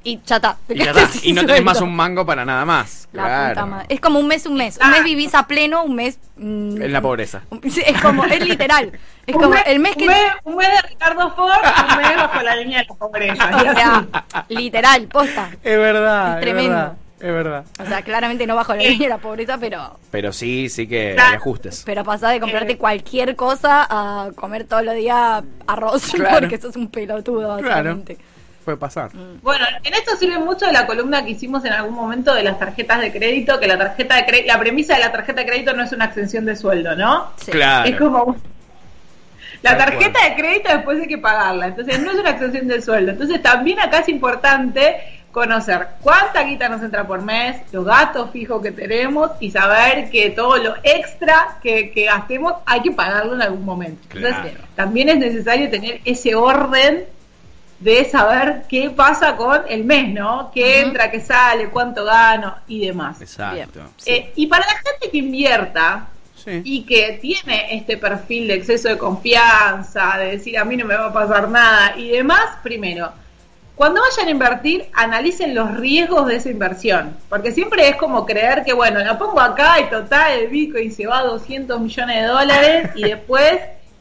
Y 0.04 0.20
ya 0.26 0.38
está. 0.38 0.58
Y, 0.70 0.76
ya 0.78 0.84
quedaste 0.94 1.02
está. 1.02 1.20
sin 1.20 1.30
y 1.30 1.34
no 1.34 1.46
tenés 1.46 1.64
más 1.64 1.82
un 1.82 1.96
mango 1.96 2.26
para 2.26 2.46
nada 2.46 2.64
más. 2.66 3.08
La 3.12 3.24
claro. 3.24 3.50
puta 3.54 3.66
madre. 3.66 3.86
Es 3.90 4.00
como 4.00 4.20
un 4.20 4.28
mes, 4.28 4.46
un 4.46 4.56
mes. 4.56 4.80
Un 4.84 4.92
mes 4.92 5.04
vivís 5.04 5.36
a 5.36 5.46
pleno, 5.48 5.84
un 5.84 5.96
mes. 5.96 6.20
mm, 6.38 6.82
En 6.82 6.94
la 6.94 7.02
pobreza. 7.02 7.42
Es 7.64 8.02
como, 8.02 8.24
es 8.26 8.46
literal. 8.48 8.92
Es 9.28 9.36
un 9.36 9.42
como 9.42 9.56
mes- 9.56 9.64
el 9.68 9.80
mes 9.80 9.96
que. 9.96 10.04
un 10.06 10.10
mes, 10.10 10.22
un 10.46 10.56
mes 10.56 10.68
de 10.70 10.88
Ricardo 10.90 11.32
Ford, 11.36 11.52
un 11.92 11.98
mes 11.98 12.16
bajo 12.18 12.42
la 12.42 12.56
línea 12.56 12.80
de 12.80 12.86
la 12.88 12.94
pobreza. 12.96 13.50
O 13.56 13.74
sea, 13.76 14.08
literal, 14.48 15.08
posta. 15.08 15.50
Es 15.64 15.78
verdad, 15.78 16.36
Es 16.38 16.42
tremendo. 16.42 16.70
verdad. 16.76 16.94
Es 17.20 17.34
verdad. 17.34 17.66
O 17.82 17.86
sea, 17.86 18.02
claramente 18.02 18.48
no 18.48 18.56
bajo 18.56 18.74
la 18.74 18.82
línea 18.84 19.10
de 19.10 19.10
la 19.10 19.18
pobreza, 19.18 19.58
pero 19.60 20.00
Pero 20.10 20.32
sí, 20.32 20.70
sí 20.70 20.88
que 20.88 21.12
Claro. 21.16 21.36
ajustes. 21.36 21.84
pero 21.86 22.06
pasás 22.06 22.32
de 22.32 22.40
comprarte 22.40 22.74
Eh. 22.74 22.78
cualquier 22.78 23.36
cosa 23.36 23.86
a 23.90 24.30
comer 24.38 24.64
todos 24.64 24.86
los 24.86 24.96
días 24.96 25.44
arroz 25.68 26.12
Claro. 26.14 26.40
porque 26.40 26.58
sos 26.58 26.78
un 26.78 26.88
pelotudo, 26.90 27.58
Claro. 27.58 28.00
Puede 28.66 28.78
pasar. 28.78 29.10
Bueno, 29.42 29.66
en 29.84 29.94
esto 29.94 30.16
sirve 30.18 30.38
mucho 30.38 30.70
la 30.72 30.86
columna 30.86 31.24
que 31.24 31.32
hicimos 31.32 31.64
en 31.66 31.74
algún 31.74 31.96
momento 31.96 32.34
de 32.34 32.44
las 32.44 32.60
tarjetas 32.60 33.00
de 33.02 33.12
crédito, 33.12 33.60
que 33.60 33.68
la 33.68 33.78
tarjeta 33.78 34.16
de 34.16 34.26
crédito, 34.26 34.48
la 34.48 34.60
premisa 34.60 34.94
de 34.96 35.00
la 35.00 35.12
tarjeta 35.12 35.42
de 35.42 35.48
crédito 35.48 35.74
no 35.74 35.84
es 35.84 35.92
una 35.92 36.06
extensión 36.06 36.46
de 36.46 36.56
sueldo, 36.56 36.96
¿no? 36.96 37.32
Sí. 37.38 37.52
Claro. 37.52 37.90
Es 37.90 37.96
como 37.96 38.36
la 39.62 39.78
tarjeta 39.78 40.20
de 40.24 40.36
crédito 40.36 40.70
después 40.72 41.00
hay 41.02 41.08
que 41.08 41.18
pagarla, 41.18 41.68
entonces 41.68 42.00
no 42.00 42.12
es 42.12 42.20
una 42.20 42.30
extensión 42.32 42.68
del 42.68 42.84
sueldo. 42.84 43.12
Entonces 43.12 43.42
también 43.42 43.80
acá 43.80 44.00
es 44.00 44.10
importante 44.10 44.98
conocer 45.32 45.88
cuánta 46.02 46.44
guita 46.44 46.70
nos 46.70 46.82
entra 46.82 47.06
por 47.06 47.22
mes, 47.22 47.58
los 47.72 47.86
gastos 47.86 48.32
fijos 48.32 48.62
que 48.64 48.72
tenemos 48.72 49.32
y 49.40 49.52
saber 49.52 50.10
que 50.10 50.32
todo 50.32 50.58
lo 50.58 50.76
extra 50.84 51.58
que, 51.62 51.92
que 51.92 52.06
gastemos 52.06 52.54
hay 52.66 52.82
que 52.82 52.92
pagarlo 52.92 53.36
en 53.36 53.42
algún 53.42 53.64
momento. 53.66 54.02
Entonces 54.16 54.52
Claro. 54.54 54.68
también 54.76 55.10
es 55.10 55.18
necesario 55.18 55.70
tener 55.70 56.02
ese 56.06 56.36
orden 56.36 57.06
de 57.80 58.06
saber 58.06 58.64
qué 58.68 58.90
pasa 58.90 59.36
con 59.38 59.62
el 59.70 59.86
mes, 59.86 60.14
¿no? 60.14 60.52
¿Qué 60.54 60.82
entra, 60.82 61.10
qué 61.10 61.22
sale, 61.22 61.70
cuánto 61.70 62.04
gano 62.04 62.56
y 62.68 62.86
demás. 62.86 63.22
Exacto. 63.22 63.82
Eh, 64.06 64.34
y 64.36 64.48
para 64.48 64.66
la 64.66 64.74
gente 64.74 65.10
que 65.12 65.18
invierta 65.18 66.08
Sí. 66.36 66.62
y 66.64 66.84
que 66.84 67.20
tiene 67.22 67.76
este 67.76 67.98
perfil 67.98 68.48
de 68.48 68.54
exceso 68.54 68.88
de 68.88 68.98
confianza, 68.98 70.18
de 70.18 70.38
decir 70.38 70.58
a 70.58 70.64
mí 70.64 70.78
no 70.78 70.86
me 70.86 70.96
va 70.96 71.08
a 71.08 71.14
pasar 71.14 71.50
nada 71.50 71.98
y 71.98 72.10
demás, 72.12 72.46
primero, 72.64 73.12
cuando 73.76 74.02
vayan 74.02 74.28
a 74.28 74.32
invertir, 74.32 74.90
analicen 74.94 75.54
los 75.56 75.76
riesgos 75.78 76.28
de 76.28 76.38
esa 76.38 76.50
inversión, 76.50 77.16
porque 77.30 77.52
siempre 77.52 77.88
es 77.90 77.96
como 77.98 78.26
creer 78.26 78.64
que, 78.66 78.74
bueno, 78.74 79.00
la 79.00 79.18
pongo 79.18 79.40
acá 79.40 79.80
y 79.80 79.90
total, 79.90 80.32
el 80.40 80.48
Bitcoin 80.48 80.94
se 80.94 81.08
va 81.08 81.20
a 81.20 81.24
200 81.24 81.80
millones 81.80 82.22
de 82.22 82.28
dólares 82.28 82.90
y 82.96 83.04
después, 83.04 83.60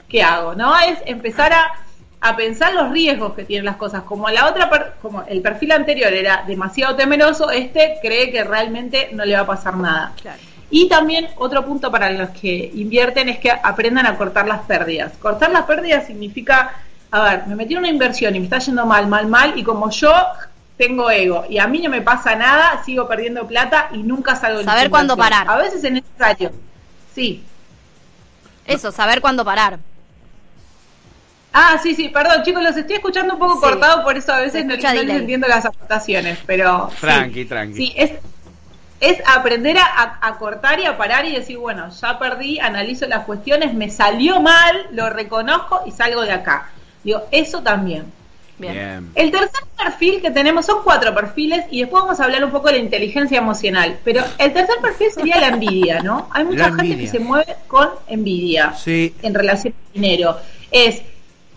¿qué 0.08 0.22
hago? 0.22 0.54
¿No? 0.54 0.76
Es 0.78 0.98
empezar 1.06 1.52
a, 1.52 1.72
a 2.20 2.36
pensar 2.36 2.74
los 2.74 2.90
riesgos 2.90 3.34
que 3.34 3.44
tienen 3.44 3.64
las 3.64 3.76
cosas. 3.76 4.02
Como 4.02 4.28
la 4.28 4.46
otra, 4.48 4.68
per- 4.68 4.94
como 5.00 5.22
el 5.22 5.40
perfil 5.40 5.72
anterior 5.72 6.12
era 6.12 6.44
demasiado 6.46 6.96
temeroso, 6.96 7.50
este 7.50 7.96
cree 8.02 8.30
que 8.30 8.42
realmente 8.44 9.10
no 9.12 9.24
le 9.24 9.34
va 9.34 9.40
a 9.40 9.46
pasar 9.46 9.76
nada. 9.76 10.12
Claro. 10.20 10.38
Y 10.70 10.88
también 10.88 11.28
otro 11.36 11.64
punto 11.64 11.90
para 11.90 12.10
los 12.10 12.30
que 12.30 12.70
invierten 12.74 13.28
es 13.28 13.38
que 13.38 13.50
aprendan 13.50 14.06
a 14.06 14.16
cortar 14.16 14.46
las 14.46 14.60
pérdidas. 14.62 15.12
Cortar 15.18 15.50
las 15.50 15.62
pérdidas 15.64 16.06
significa, 16.06 16.72
a 17.10 17.22
ver, 17.22 17.46
me 17.46 17.54
metí 17.54 17.72
en 17.74 17.78
una 17.78 17.88
inversión 17.88 18.34
y 18.36 18.40
me 18.40 18.44
está 18.44 18.58
yendo 18.58 18.84
mal, 18.84 19.06
mal, 19.06 19.26
mal, 19.28 19.54
y 19.56 19.62
como 19.62 19.88
yo 19.90 20.12
tengo 20.76 21.10
ego 21.10 21.44
y 21.48 21.58
a 21.58 21.66
mí 21.66 21.80
no 21.80 21.88
me 21.90 22.02
pasa 22.02 22.36
nada, 22.36 22.82
sigo 22.84 23.08
perdiendo 23.08 23.46
plata 23.46 23.88
y 23.92 23.98
nunca 23.98 24.36
salgo 24.36 24.58
de 24.58 24.64
Saber 24.64 24.90
cuándo 24.90 25.16
parar. 25.16 25.48
A 25.48 25.56
veces 25.56 25.82
es 25.82 25.90
necesario. 25.92 26.52
Sí. 27.14 27.42
Eso, 28.66 28.92
saber 28.92 29.20
cuándo 29.20 29.44
parar. 29.44 29.78
Ah, 31.60 31.78
sí, 31.82 31.94
sí, 31.94 32.08
perdón, 32.08 32.42
chicos, 32.44 32.62
los 32.62 32.76
estoy 32.76 32.96
escuchando 32.96 33.34
un 33.34 33.40
poco 33.40 33.54
Sí. 33.54 33.60
cortado, 33.62 34.04
por 34.04 34.16
eso 34.16 34.32
a 34.32 34.38
veces 34.40 34.64
no, 34.64 34.74
les 34.76 34.84
entiendo 34.94 35.48
las 35.48 35.64
aportaciones, 35.64 36.38
pero... 36.46 36.88
sí. 36.92 36.96
Tranqui, 37.00 37.44
tranqui. 37.46 37.74
Sí, 37.74 37.92
es, 37.96 38.12
es 39.00 39.18
aprender 39.26 39.76
a, 39.78 39.84
a- 39.84 40.18
a 40.28 40.38
cortar 40.38 40.78
y 40.78 40.84
a 40.84 40.96
parar 40.96 41.24
y 41.26 41.32
decir, 41.32 41.58
bueno, 41.58 41.88
ya 42.00 42.18
perdí, 42.18 42.60
analizo 42.60 43.06
las 43.08 43.24
cuestiones, 43.24 43.74
me 43.74 43.90
salió 43.90 44.40
mal, 44.40 44.86
lo 44.92 45.10
reconozco 45.10 45.82
y 45.84 45.90
salgo 45.90 46.22
de 46.22 46.32
acá. 46.32 46.68
Digo, 47.02 47.22
eso 47.32 47.60
también. 47.62 48.04
Bien. 48.58 48.72
Bien. 48.74 49.10
El 49.14 49.30
tercer 49.30 49.60
perfil 49.76 50.20
que 50.20 50.30
tenemos 50.32 50.66
son 50.66 50.78
cuatro 50.82 51.14
perfiles 51.14 51.64
y 51.70 51.80
después 51.80 52.02
vamos 52.02 52.18
a 52.20 52.24
hablar 52.24 52.44
un 52.44 52.50
poco 52.50 52.66
de 52.68 52.74
la 52.74 52.78
inteligencia 52.80 53.38
emocional. 53.38 53.98
Pero 54.04 54.24
el 54.38 54.52
tercer 54.52 54.76
perfil 54.82 55.10
sería 55.12 55.40
la 55.40 55.48
envidia, 55.48 56.00
¿no? 56.02 56.28
Hay 56.32 56.44
mucha 56.44 56.58
La 56.70 56.76
gente 56.76 56.82
envidia. 56.82 57.04
que 57.12 57.18
se 57.18 57.24
mueve 57.24 57.56
con 57.68 57.88
envidia 58.08 58.74
Sí. 58.74 59.14
en 59.22 59.32
relación 59.34 59.74
al 59.86 59.92
dinero. 59.92 60.38
Es, 60.72 61.02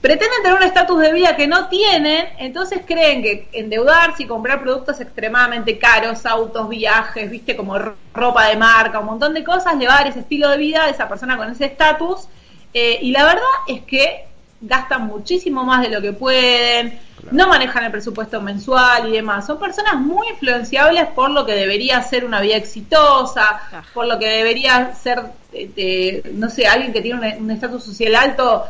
pretenden 0.01 0.41
tener 0.41 0.57
un 0.57 0.63
estatus 0.63 0.99
de 0.99 1.13
vida 1.13 1.35
que 1.35 1.45
no 1.47 1.67
tienen, 1.69 2.25
entonces 2.39 2.79
creen 2.85 3.21
que 3.21 3.47
endeudarse 3.53 4.23
y 4.23 4.25
comprar 4.25 4.59
productos 4.61 4.99
extremadamente 4.99 5.77
caros, 5.77 6.25
autos, 6.25 6.67
viajes, 6.69 7.29
viste, 7.29 7.55
como 7.55 7.77
ro- 7.77 7.95
ropa 8.13 8.47
de 8.47 8.55
marca, 8.57 8.99
un 8.99 9.05
montón 9.05 9.33
de 9.35 9.43
cosas, 9.43 9.77
le 9.77 9.87
va 9.87 9.93
a 9.93 9.97
dar 9.99 10.07
ese 10.07 10.19
estilo 10.21 10.49
de 10.49 10.57
vida 10.57 10.83
a 10.85 10.89
esa 10.89 11.07
persona 11.07 11.37
con 11.37 11.51
ese 11.51 11.65
estatus. 11.65 12.27
Eh, 12.73 12.99
y 13.01 13.11
la 13.11 13.25
verdad 13.25 13.43
es 13.67 13.81
que 13.81 14.25
gastan 14.61 15.07
muchísimo 15.07 15.63
más 15.65 15.81
de 15.81 15.89
lo 15.89 16.01
que 16.01 16.13
pueden, 16.13 16.99
no 17.31 17.47
manejan 17.47 17.83
el 17.83 17.91
presupuesto 17.91 18.41
mensual 18.41 19.09
y 19.09 19.11
demás. 19.11 19.45
Son 19.45 19.59
personas 19.59 19.95
muy 19.95 20.27
influenciables 20.29 21.05
por 21.07 21.31
lo 21.31 21.45
que 21.45 21.53
debería 21.53 22.01
ser 22.01 22.25
una 22.25 22.41
vida 22.41 22.55
exitosa, 22.55 23.61
por 23.93 24.07
lo 24.07 24.17
que 24.19 24.27
debería 24.27 24.93
ser, 24.95 25.19
eh, 25.53 25.69
eh, 25.75 26.31
no 26.33 26.49
sé, 26.49 26.65
alguien 26.67 26.93
que 26.93 27.01
tiene 27.01 27.37
un 27.39 27.51
estatus 27.51 27.83
social 27.83 28.15
alto, 28.15 28.65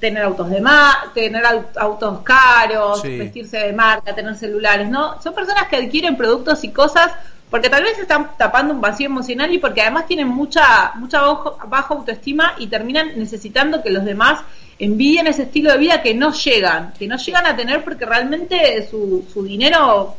tener 0.00 0.22
autos 0.24 0.50
de 0.50 0.60
ma 0.60 1.10
tener 1.14 1.44
au- 1.44 1.64
autos 1.76 2.20
caros, 2.22 3.00
Sí. 3.02 3.16
vestirse 3.18 3.58
de 3.58 3.72
marca, 3.72 4.14
tener 4.14 4.34
celulares, 4.34 4.88
¿no? 4.88 5.20
Son 5.22 5.34
personas 5.34 5.68
que 5.68 5.76
adquieren 5.76 6.16
productos 6.16 6.62
y 6.64 6.70
cosas 6.70 7.12
porque 7.50 7.70
tal 7.70 7.84
vez 7.84 7.96
están 7.98 8.30
tapando 8.36 8.74
un 8.74 8.80
vacío 8.80 9.06
emocional 9.06 9.52
y 9.52 9.58
porque 9.58 9.80
además 9.82 10.06
tienen 10.06 10.26
mucha 10.28 10.92
mucha 10.96 11.20
bajo- 11.22 11.56
baja 11.68 11.94
autoestima 11.94 12.54
y 12.58 12.66
terminan 12.66 13.12
necesitando 13.16 13.82
que 13.82 13.90
los 13.90 14.04
demás 14.04 14.40
envidien 14.78 15.26
ese 15.28 15.44
estilo 15.44 15.70
de 15.72 15.78
vida 15.78 16.02
que 16.02 16.12
no 16.14 16.32
llegan, 16.32 16.92
que 16.98 17.06
no 17.06 17.16
llegan 17.16 17.46
a 17.46 17.56
tener 17.56 17.82
porque 17.84 18.04
realmente 18.04 18.86
su, 18.90 19.24
su 19.32 19.42
dinero, 19.44 20.16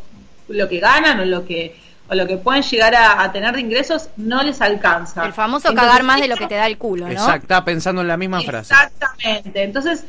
lo 0.47 0.69
que 0.69 0.79
ganan 0.79 1.19
o 1.19 1.25
lo 1.25 1.45
que 1.45 1.75
o 2.09 2.15
lo 2.15 2.25
que 2.25 2.37
pueden 2.37 2.63
llegar 2.63 2.95
a, 2.95 3.21
a 3.21 3.31
tener 3.31 3.53
de 3.53 3.61
ingresos 3.61 4.09
no 4.17 4.41
les 4.43 4.61
alcanza. 4.61 5.25
El 5.25 5.33
famoso 5.33 5.69
Entonces, 5.69 5.89
cagar 5.89 6.03
más 6.03 6.21
de 6.21 6.27
lo 6.27 6.37
que 6.37 6.47
te 6.47 6.55
da 6.55 6.67
el 6.67 6.77
culo, 6.77 7.05
¿no? 7.05 7.11
Exacto, 7.11 7.43
estaba 7.43 7.65
pensando 7.65 8.01
en 8.01 8.07
la 8.07 8.17
misma 8.17 8.41
frase. 8.41 8.73
Exactamente. 8.73 9.63
Entonces, 9.63 10.05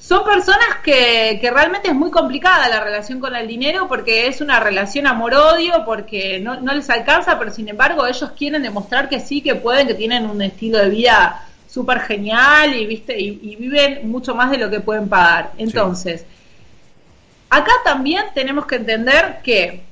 son 0.00 0.24
personas 0.24 0.66
que, 0.82 1.38
que 1.40 1.50
realmente 1.50 1.88
es 1.88 1.94
muy 1.94 2.10
complicada 2.10 2.68
la 2.68 2.80
relación 2.80 3.20
con 3.20 3.36
el 3.36 3.46
dinero 3.46 3.88
porque 3.88 4.26
es 4.26 4.40
una 4.40 4.58
relación 4.58 5.06
amor-odio, 5.06 5.84
porque 5.84 6.40
no, 6.40 6.60
no 6.60 6.72
les 6.72 6.88
alcanza, 6.90 7.38
pero 7.38 7.52
sin 7.52 7.68
embargo 7.68 8.06
ellos 8.06 8.32
quieren 8.36 8.62
demostrar 8.62 9.08
que 9.08 9.20
sí, 9.20 9.42
que 9.42 9.54
pueden, 9.54 9.86
que 9.86 9.94
tienen 9.94 10.28
un 10.28 10.40
estilo 10.40 10.78
de 10.78 10.88
vida 10.88 11.44
súper 11.68 12.00
genial 12.00 12.74
y, 12.74 12.86
¿viste? 12.86 13.20
Y, 13.20 13.38
y 13.42 13.56
viven 13.56 14.10
mucho 14.10 14.34
más 14.34 14.50
de 14.50 14.58
lo 14.58 14.70
que 14.70 14.80
pueden 14.80 15.08
pagar. 15.08 15.52
Entonces, 15.58 16.24
acá 17.50 17.72
también 17.84 18.24
tenemos 18.34 18.66
que 18.66 18.76
entender 18.76 19.40
que 19.44 19.87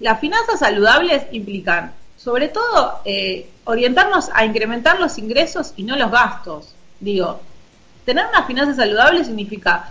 las 0.00 0.20
finanzas 0.20 0.58
saludables 0.60 1.24
implican, 1.32 1.92
sobre 2.16 2.48
todo, 2.48 3.00
eh, 3.04 3.48
orientarnos 3.64 4.30
a 4.34 4.44
incrementar 4.44 5.00
los 5.00 5.18
ingresos 5.18 5.72
y 5.76 5.82
no 5.84 5.96
los 5.96 6.10
gastos. 6.10 6.74
Digo, 7.00 7.40
tener 8.04 8.26
una 8.26 8.44
finanza 8.44 8.74
saludable 8.74 9.24
significa 9.24 9.90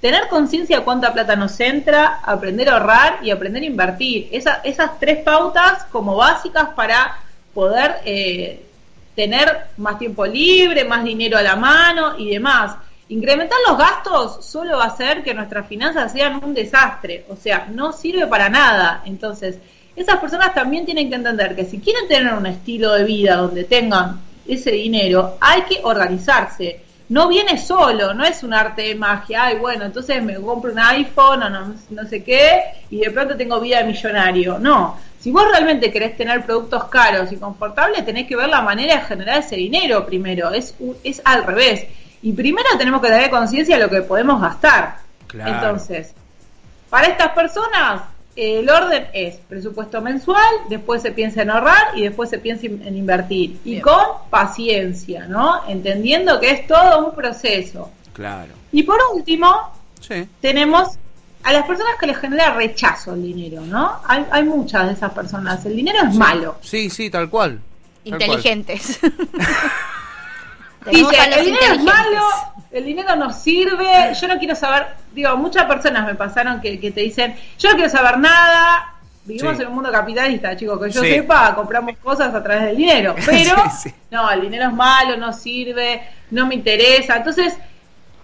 tener 0.00 0.28
conciencia 0.28 0.78
de 0.78 0.84
cuánta 0.84 1.12
plata 1.12 1.34
nos 1.36 1.58
entra, 1.60 2.20
aprender 2.22 2.68
a 2.68 2.74
ahorrar 2.74 3.18
y 3.22 3.30
aprender 3.30 3.62
a 3.62 3.66
invertir. 3.66 4.28
Esa- 4.32 4.60
esas 4.64 4.98
tres 5.00 5.22
pautas 5.22 5.84
como 5.90 6.16
básicas 6.16 6.68
para 6.76 7.18
poder 7.54 7.96
eh, 8.04 8.66
tener 9.14 9.68
más 9.78 9.98
tiempo 9.98 10.26
libre, 10.26 10.84
más 10.84 11.04
dinero 11.04 11.38
a 11.38 11.42
la 11.42 11.56
mano 11.56 12.18
y 12.18 12.30
demás. 12.30 12.76
Incrementar 13.08 13.58
los 13.68 13.76
gastos 13.76 14.44
solo 14.44 14.78
va 14.78 14.84
a 14.84 14.88
hacer 14.88 15.22
que 15.22 15.34
nuestras 15.34 15.66
finanzas 15.66 16.12
sean 16.12 16.42
un 16.42 16.54
desastre, 16.54 17.26
o 17.28 17.36
sea, 17.36 17.68
no 17.70 17.92
sirve 17.92 18.26
para 18.26 18.48
nada. 18.48 19.02
Entonces, 19.04 19.58
esas 19.94 20.18
personas 20.18 20.54
también 20.54 20.86
tienen 20.86 21.10
que 21.10 21.16
entender 21.16 21.54
que 21.54 21.64
si 21.64 21.80
quieren 21.80 22.08
tener 22.08 22.32
un 22.32 22.46
estilo 22.46 22.92
de 22.94 23.04
vida 23.04 23.36
donde 23.36 23.64
tengan 23.64 24.20
ese 24.48 24.72
dinero, 24.72 25.36
hay 25.40 25.62
que 25.62 25.80
organizarse. 25.82 26.80
No 27.10 27.28
viene 27.28 27.58
solo, 27.58 28.14
no 28.14 28.24
es 28.24 28.42
un 28.42 28.54
arte 28.54 28.82
de 28.82 28.94
magia. 28.94 29.44
Ay, 29.44 29.56
bueno, 29.56 29.84
entonces 29.84 30.22
me 30.22 30.36
compro 30.36 30.72
un 30.72 30.78
iPhone 30.78 31.42
o 31.42 31.50
no, 31.50 31.74
no 31.90 32.08
sé 32.08 32.24
qué 32.24 32.62
y 32.90 33.00
de 33.00 33.10
pronto 33.10 33.36
tengo 33.36 33.60
vida 33.60 33.78
de 33.78 33.84
millonario. 33.84 34.58
No, 34.58 34.98
si 35.20 35.30
vos 35.30 35.44
realmente 35.50 35.92
querés 35.92 36.16
tener 36.16 36.44
productos 36.44 36.84
caros 36.84 37.30
y 37.32 37.36
confortables, 37.36 38.04
tenés 38.04 38.26
que 38.26 38.36
ver 38.36 38.48
la 38.48 38.62
manera 38.62 38.96
de 38.96 39.00
generar 39.02 39.40
ese 39.40 39.56
dinero 39.56 40.04
primero. 40.06 40.52
Es, 40.52 40.74
es 41.02 41.20
al 41.24 41.44
revés. 41.44 41.86
Y 42.24 42.32
primero 42.32 42.66
tenemos 42.78 43.02
que 43.02 43.08
tener 43.08 43.28
conciencia 43.30 43.76
de 43.76 43.82
lo 43.84 43.90
que 43.90 44.00
podemos 44.00 44.40
gastar. 44.40 44.96
Claro. 45.26 45.52
Entonces, 45.54 46.14
para 46.88 47.08
estas 47.08 47.28
personas, 47.32 48.00
eh, 48.34 48.60
el 48.60 48.70
orden 48.70 49.08
es 49.12 49.36
presupuesto 49.46 50.00
mensual, 50.00 50.42
después 50.70 51.02
se 51.02 51.12
piensa 51.12 51.42
en 51.42 51.50
ahorrar 51.50 51.96
y 51.96 52.02
después 52.02 52.30
se 52.30 52.38
piensa 52.38 52.64
en 52.64 52.82
en 52.86 52.96
invertir. 52.96 53.58
Y 53.64 53.78
con 53.80 54.00
paciencia, 54.30 55.26
¿no? 55.26 55.60
Entendiendo 55.68 56.40
que 56.40 56.50
es 56.50 56.66
todo 56.66 57.08
un 57.08 57.14
proceso. 57.14 57.90
Claro. 58.14 58.54
Y 58.72 58.84
por 58.84 58.98
último, 59.14 59.70
Sí. 60.00 60.26
tenemos 60.40 60.88
a 61.42 61.52
las 61.52 61.66
personas 61.66 61.92
que 62.00 62.06
les 62.06 62.16
genera 62.16 62.54
rechazo 62.54 63.12
el 63.12 63.22
dinero, 63.22 63.60
¿no? 63.66 63.96
Hay, 64.08 64.24
hay 64.30 64.44
muchas 64.44 64.86
de 64.86 64.94
esas 64.94 65.12
personas. 65.12 65.62
El 65.66 65.76
dinero 65.76 65.98
es 66.08 66.14
malo. 66.14 66.56
Sí, 66.62 66.88
sí, 66.88 67.10
tal 67.10 67.28
cual. 67.28 67.60
Tal 67.60 68.18
cual. 68.18 68.22
Inteligentes. 68.22 68.98
Tenemos 69.00 69.28
Dice, 70.90 71.16
el 71.38 71.44
dinero 71.46 71.74
es 71.74 71.82
malo, 71.82 72.22
el 72.70 72.84
dinero 72.84 73.16
no 73.16 73.32
sirve, 73.32 74.12
yo 74.20 74.28
no 74.28 74.38
quiero 74.38 74.54
saber, 74.54 74.86
digo, 75.12 75.36
muchas 75.36 75.64
personas 75.64 76.04
me 76.06 76.14
pasaron 76.14 76.60
que, 76.60 76.78
que 76.78 76.90
te 76.90 77.00
dicen, 77.00 77.34
yo 77.58 77.70
no 77.70 77.74
quiero 77.76 77.90
saber 77.90 78.18
nada, 78.18 78.92
vivimos 79.24 79.56
Sí. 79.56 79.62
en 79.62 79.68
un 79.68 79.74
mundo 79.76 79.90
capitalista, 79.90 80.54
chicos, 80.56 80.78
que 80.82 80.90
yo 80.90 81.00
Sí. 81.02 81.08
sepa, 81.14 81.54
compramos 81.54 81.96
cosas 82.02 82.34
a 82.34 82.42
través 82.42 82.64
del 82.64 82.76
dinero, 82.76 83.14
pero 83.26 83.56
Sí, 83.80 83.88
sí. 83.90 83.94
no, 84.10 84.30
el 84.30 84.42
dinero 84.42 84.66
es 84.68 84.72
malo, 84.74 85.16
no 85.16 85.32
sirve, 85.32 86.02
no 86.30 86.46
me 86.46 86.54
interesa, 86.56 87.16
entonces 87.16 87.54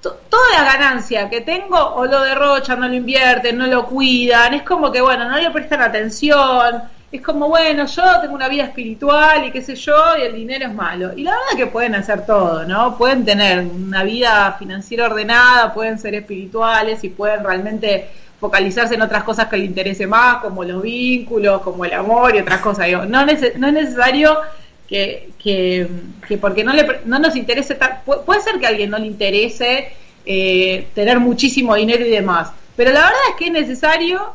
to- 0.02 0.18
toda 0.28 0.42
la 0.58 0.64
ganancia 0.64 1.30
que 1.30 1.40
tengo 1.40 1.78
o 1.78 2.04
lo 2.04 2.20
derrochan, 2.22 2.80
no 2.80 2.88
lo 2.88 2.94
invierten, 2.94 3.56
no 3.56 3.66
lo 3.66 3.86
cuidan, 3.86 4.52
es 4.54 4.62
como 4.64 4.92
que 4.92 5.00
bueno, 5.00 5.26
no 5.28 5.36
le 5.38 5.50
prestan 5.50 5.80
atención, 5.82 6.82
es 7.12 7.22
como 7.22 7.48
bueno, 7.48 7.86
yo 7.86 8.02
tengo 8.20 8.34
una 8.34 8.48
vida 8.48 8.64
espiritual 8.64 9.44
y 9.46 9.50
qué 9.50 9.62
sé 9.62 9.74
yo, 9.74 9.94
y 10.18 10.22
el 10.22 10.34
dinero 10.34 10.66
es 10.66 10.74
malo. 10.74 11.12
Y 11.16 11.24
la 11.24 11.32
verdad 11.32 11.46
es 11.52 11.56
que 11.56 11.66
pueden 11.66 11.94
hacer 11.96 12.24
todo, 12.24 12.64
¿no? 12.64 12.96
Pueden 12.96 13.24
tener 13.24 13.64
una 13.66 14.04
vida 14.04 14.54
financiera 14.58 15.06
ordenada, 15.06 15.74
pueden 15.74 15.98
ser 15.98 16.14
espirituales 16.14 17.02
y 17.02 17.08
pueden 17.08 17.42
realmente 17.42 18.08
focalizarse 18.38 18.94
en 18.94 19.02
otras 19.02 19.24
cosas 19.24 19.48
que 19.48 19.56
les 19.56 19.66
interese 19.66 20.06
más, 20.06 20.36
como 20.38 20.62
los 20.64 20.80
vínculos, 20.82 21.62
como 21.62 21.84
el 21.84 21.92
amor 21.92 22.34
y 22.36 22.38
otras 22.38 22.60
cosas. 22.60 22.86
Digo, 22.86 23.04
no, 23.04 23.20
es 23.22 23.58
necesario 23.58 24.38
que, 24.88 25.30
que, 25.42 25.88
que 26.26 26.38
porque 26.38 26.62
no, 26.64 26.72
le, 26.72 27.00
no 27.04 27.18
nos 27.18 27.34
interese, 27.36 27.74
ta- 27.74 28.02
pu- 28.06 28.22
puede 28.24 28.40
ser 28.40 28.58
que 28.58 28.66
a 28.66 28.70
alguien 28.70 28.88
no 28.88 28.98
le 28.98 29.06
interese 29.08 29.88
eh, 30.24 30.86
tener 30.94 31.18
muchísimo 31.20 31.74
dinero 31.74 32.06
y 32.06 32.10
demás. 32.10 32.50
Pero 32.76 32.92
la 32.92 33.00
verdad 33.00 33.18
es 33.30 33.36
que 33.36 33.46
es 33.46 33.52
necesario 33.52 34.32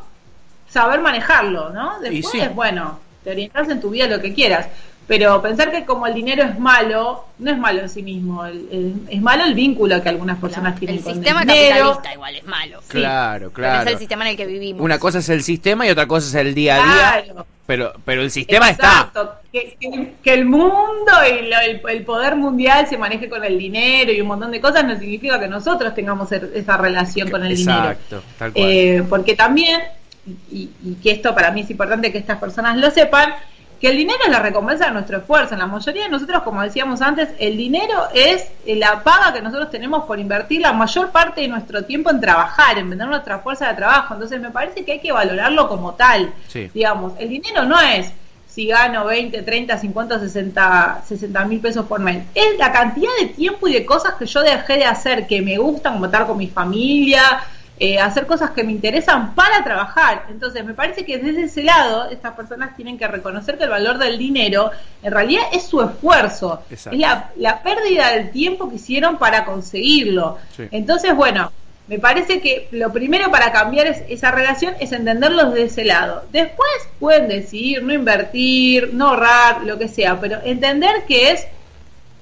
saber 0.76 1.00
manejarlo, 1.00 1.70
¿no? 1.70 1.98
Después, 2.00 2.28
sí. 2.30 2.40
bueno, 2.54 2.98
te 3.24 3.30
orientas 3.30 3.68
en 3.70 3.80
tu 3.80 3.90
vida 3.90 4.06
lo 4.06 4.20
que 4.20 4.34
quieras. 4.34 4.66
Pero 5.08 5.40
pensar 5.40 5.70
que 5.70 5.84
como 5.84 6.04
el 6.08 6.14
dinero 6.14 6.42
es 6.42 6.58
malo, 6.58 7.26
no 7.38 7.50
es 7.52 7.56
malo 7.56 7.80
en 7.80 7.88
sí 7.88 8.02
mismo. 8.02 8.44
el- 8.44 8.66
el- 8.72 8.94
es 9.08 9.22
malo 9.22 9.44
el 9.44 9.54
vínculo 9.54 10.02
que 10.02 10.08
algunas 10.08 10.36
personas 10.38 10.76
tienen 10.78 10.96
El 10.98 11.04
con 11.04 11.14
sistema 11.14 11.42
el 11.42 11.46
dinero. 11.48 11.74
capitalista 11.76 12.12
igual 12.14 12.34
es 12.34 12.44
malo. 12.44 12.80
Claro, 12.88 13.50
Pero 13.54 13.66
Es 13.68 13.72
claro. 13.74 13.90
el 13.90 13.98
sistema 13.98 14.24
en 14.24 14.30
el 14.32 14.36
que 14.36 14.46
vivimos. 14.46 14.82
Una 14.82 14.98
cosa 14.98 15.18
es 15.20 15.28
el 15.28 15.44
sistema 15.44 15.86
y 15.86 15.90
otra 15.90 16.06
cosa 16.08 16.26
es 16.26 16.34
el 16.46 16.54
día 16.56 16.74
a 16.74 16.78
día. 16.84 17.22
Claro. 17.32 17.46
Pero, 17.66 17.92
pero 18.04 18.22
el 18.22 18.30
sistema 18.32 18.68
Exacto, 18.70 19.32
Que, 19.52 19.76
que- 19.80 20.12
que 20.24 20.34
el 20.34 20.44
mundo 20.44 21.12
y 21.30 21.46
lo- 21.48 21.60
el, 21.60 21.80
el 21.88 22.04
poder 22.04 22.34
mundial 22.34 22.86
se 22.88 22.98
maneje 22.98 23.28
con 23.28 23.44
el 23.44 23.56
dinero 23.58 24.10
y 24.12 24.20
un 24.20 24.26
montón 24.26 24.50
de 24.50 24.60
cosas 24.60 24.84
no 24.84 24.98
significa 24.98 25.38
que 25.38 25.46
nosotros 25.48 25.94
tengamos 25.94 26.30
er- 26.32 26.50
esa 26.52 26.76
relación 26.76 27.30
con 27.30 27.44
el 27.46 27.52
Exacto, 27.52 28.02
dinero. 28.16 28.22
tal 28.40 28.52
cual. 28.52 28.64
Eh, 28.68 29.04
porque 29.08 29.34
también, 29.36 29.80
y, 30.50 30.70
y 30.82 30.94
que 31.02 31.12
esto 31.12 31.34
para 31.34 31.50
mí 31.50 31.62
es 31.62 31.70
importante 31.70 32.12
que 32.12 32.18
estas 32.18 32.38
personas 32.38 32.76
lo 32.76 32.90
sepan, 32.90 33.32
que 33.80 33.88
el 33.88 33.96
dinero 33.96 34.18
es 34.24 34.30
la 34.30 34.40
recompensa 34.40 34.86
de 34.86 34.92
nuestro 34.92 35.18
esfuerzo. 35.18 35.54
En 35.54 35.60
la 35.60 35.66
mayoría 35.66 36.04
de 36.04 36.08
nosotros, 36.08 36.42
como 36.42 36.62
decíamos 36.62 37.02
antes, 37.02 37.28
el 37.38 37.56
dinero 37.56 38.08
es 38.14 38.48
la 38.66 39.02
paga 39.02 39.32
que 39.34 39.42
nosotros 39.42 39.70
tenemos 39.70 40.04
por 40.04 40.18
invertir 40.18 40.62
la 40.62 40.72
mayor 40.72 41.10
parte 41.10 41.42
de 41.42 41.48
nuestro 41.48 41.84
tiempo 41.84 42.10
en 42.10 42.20
trabajar, 42.20 42.78
en 42.78 42.88
vender 42.88 43.08
nuestra 43.08 43.40
fuerza 43.40 43.68
de 43.68 43.74
trabajo. 43.74 44.14
Entonces 44.14 44.40
me 44.40 44.50
parece 44.50 44.84
que 44.84 44.92
hay 44.92 45.00
que 45.00 45.12
valorarlo 45.12 45.68
como 45.68 45.94
tal. 45.94 46.32
Sí. 46.48 46.70
Digamos, 46.72 47.12
el 47.18 47.28
dinero 47.28 47.64
no 47.64 47.78
es 47.80 48.10
si 48.48 48.68
gano 48.68 49.04
20, 49.04 49.42
30, 49.42 49.76
50, 49.76 50.20
60, 50.20 51.02
60 51.06 51.44
mil 51.44 51.60
pesos 51.60 51.84
por 51.84 52.00
mes. 52.00 52.24
Es 52.34 52.56
la 52.56 52.72
cantidad 52.72 53.10
de 53.20 53.26
tiempo 53.26 53.68
y 53.68 53.74
de 53.74 53.84
cosas 53.84 54.14
que 54.14 54.24
yo 54.24 54.40
dejé 54.40 54.78
de 54.78 54.86
hacer 54.86 55.26
que 55.26 55.42
me 55.42 55.58
gustan, 55.58 55.92
como 55.92 56.06
estar 56.06 56.26
con 56.26 56.38
mi 56.38 56.46
familia, 56.46 57.20
eh, 57.78 57.98
hacer 57.98 58.26
cosas 58.26 58.50
que 58.50 58.64
me 58.64 58.72
interesan 58.72 59.34
para 59.34 59.62
trabajar. 59.62 60.24
Entonces, 60.30 60.64
me 60.64 60.72
parece 60.72 61.04
que 61.04 61.18
desde 61.18 61.42
ese 61.44 61.62
lado, 61.62 62.08
estas 62.10 62.34
personas 62.34 62.74
tienen 62.76 62.96
que 62.96 63.06
reconocer 63.06 63.58
que 63.58 63.64
el 63.64 63.70
valor 63.70 63.98
del 63.98 64.16
dinero 64.16 64.70
en 65.02 65.12
realidad 65.12 65.42
es 65.52 65.64
su 65.64 65.82
esfuerzo, 65.82 66.62
Exacto. 66.70 66.96
es 66.96 67.00
la, 67.00 67.30
la 67.36 67.62
pérdida 67.62 68.12
del 68.12 68.30
tiempo 68.30 68.68
que 68.70 68.76
hicieron 68.76 69.18
para 69.18 69.44
conseguirlo. 69.44 70.38
Sí. 70.56 70.64
Entonces, 70.70 71.14
bueno, 71.14 71.52
me 71.88 71.98
parece 71.98 72.40
que 72.40 72.66
lo 72.72 72.92
primero 72.92 73.30
para 73.30 73.52
cambiar 73.52 73.86
es- 73.86 74.02
esa 74.08 74.30
relación 74.30 74.74
es 74.80 74.90
entenderlo 74.92 75.50
desde 75.50 75.64
ese 75.66 75.84
lado. 75.84 76.24
Después 76.32 76.68
pueden 76.98 77.28
decidir 77.28 77.82
no 77.82 77.92
invertir, 77.92 78.90
no 78.94 79.08
ahorrar, 79.10 79.62
lo 79.64 79.78
que 79.78 79.86
sea, 79.88 80.18
pero 80.18 80.38
entender 80.44 81.04
que 81.06 81.30
es, 81.32 81.46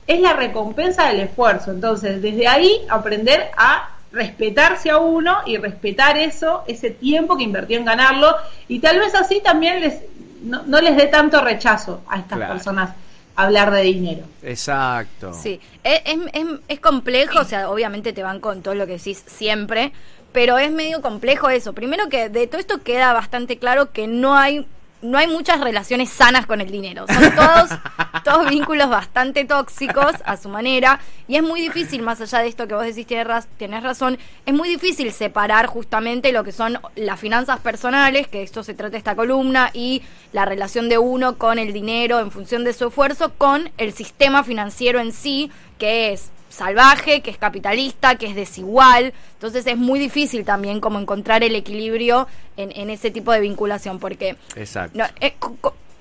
es 0.06 0.20
la 0.20 0.34
recompensa 0.34 1.06
del 1.08 1.20
esfuerzo. 1.20 1.70
Entonces, 1.70 2.20
desde 2.20 2.46
ahí 2.48 2.82
aprender 2.90 3.50
a 3.56 3.88
respetarse 4.14 4.90
a 4.90 4.98
uno 4.98 5.38
y 5.46 5.56
respetar 5.58 6.16
eso, 6.16 6.62
ese 6.66 6.90
tiempo 6.90 7.36
que 7.36 7.42
invirtió 7.44 7.76
en 7.78 7.84
ganarlo, 7.84 8.34
y 8.68 8.78
tal 8.80 8.98
vez 8.98 9.14
así 9.14 9.40
también 9.42 9.80
les 9.80 9.94
no, 10.42 10.62
no 10.66 10.80
les 10.80 10.96
dé 10.96 11.06
tanto 11.06 11.40
rechazo 11.40 12.02
a 12.08 12.18
estas 12.18 12.36
Claro. 12.38 12.52
personas 12.54 12.90
hablar 13.34 13.70
de 13.72 13.82
dinero. 13.82 14.24
Exacto. 14.42 15.32
Sí, 15.34 15.58
es, 15.82 16.00
es, 16.04 16.18
es- 16.34 16.60
es 16.68 16.80
complejo, 16.80 17.40
o 17.40 17.44
sea, 17.44 17.68
obviamente 17.70 18.12
te 18.12 18.22
van 18.22 18.40
con 18.40 18.62
todo 18.62 18.74
lo 18.74 18.86
que 18.86 18.92
decís 18.98 19.24
siempre, 19.26 19.92
pero 20.32 20.58
es 20.58 20.70
medio 20.70 21.00
complejo 21.00 21.48
eso. 21.50 21.72
Primero 21.72 22.08
que 22.08 22.28
de 22.28 22.46
todo 22.46 22.60
esto 22.60 22.82
queda 22.82 23.12
bastante 23.12 23.58
claro 23.58 23.90
que 23.92 24.06
no 24.06 24.36
hay 24.36 24.66
no 25.04 25.18
hay 25.18 25.28
muchas 25.28 25.60
relaciones 25.60 26.10
sanas 26.10 26.46
con 26.46 26.60
el 26.60 26.70
dinero. 26.70 27.04
Son 27.06 27.34
todos, 27.34 27.70
todos 28.24 28.48
vínculos 28.48 28.88
bastante 28.88 29.44
tóxicos 29.44 30.14
a 30.24 30.36
su 30.36 30.48
manera. 30.48 30.98
Y 31.28 31.36
es 31.36 31.42
muy 31.42 31.60
difícil, 31.60 32.02
más 32.02 32.20
allá 32.20 32.38
de 32.38 32.48
esto 32.48 32.66
que 32.66 32.74
vos 32.74 32.84
decís, 32.84 33.06
tienes, 33.06 33.46
tenés 33.58 33.82
razón, 33.82 34.18
es 34.46 34.54
muy 34.54 34.68
difícil 34.68 35.12
separar 35.12 35.66
justamente 35.66 36.32
lo 36.32 36.42
que 36.42 36.52
son 36.52 36.78
las 36.96 37.20
finanzas 37.20 37.60
personales, 37.60 38.28
que 38.28 38.42
esto 38.42 38.62
se 38.62 38.74
trata 38.74 38.96
esta 38.96 39.14
columna, 39.14 39.70
y 39.74 40.02
la 40.32 40.46
relación 40.46 40.88
de 40.88 40.98
uno 40.98 41.36
con 41.36 41.58
el 41.58 41.72
dinero 41.72 42.18
en 42.20 42.30
función 42.30 42.64
de 42.64 42.72
su 42.72 42.88
esfuerzo, 42.88 43.34
con 43.36 43.70
el 43.76 43.92
sistema 43.92 44.42
financiero 44.42 45.00
en 45.00 45.12
sí, 45.12 45.50
que 45.78 46.12
es 46.12 46.30
salvaje, 46.54 47.20
que 47.20 47.30
es 47.30 47.38
capitalista, 47.38 48.16
que 48.16 48.26
es 48.26 48.34
desigual. 48.34 49.12
Entonces 49.34 49.66
es 49.66 49.76
muy 49.76 49.98
difícil 49.98 50.44
también 50.44 50.80
como 50.80 50.98
encontrar 50.98 51.44
el 51.44 51.54
equilibrio 51.54 52.26
en, 52.56 52.72
en 52.72 52.90
ese 52.90 53.10
tipo 53.10 53.32
de 53.32 53.40
vinculación, 53.40 53.98
porque 53.98 54.36
Exacto. 54.56 54.98
no, 54.98 55.04
eh, 55.20 55.34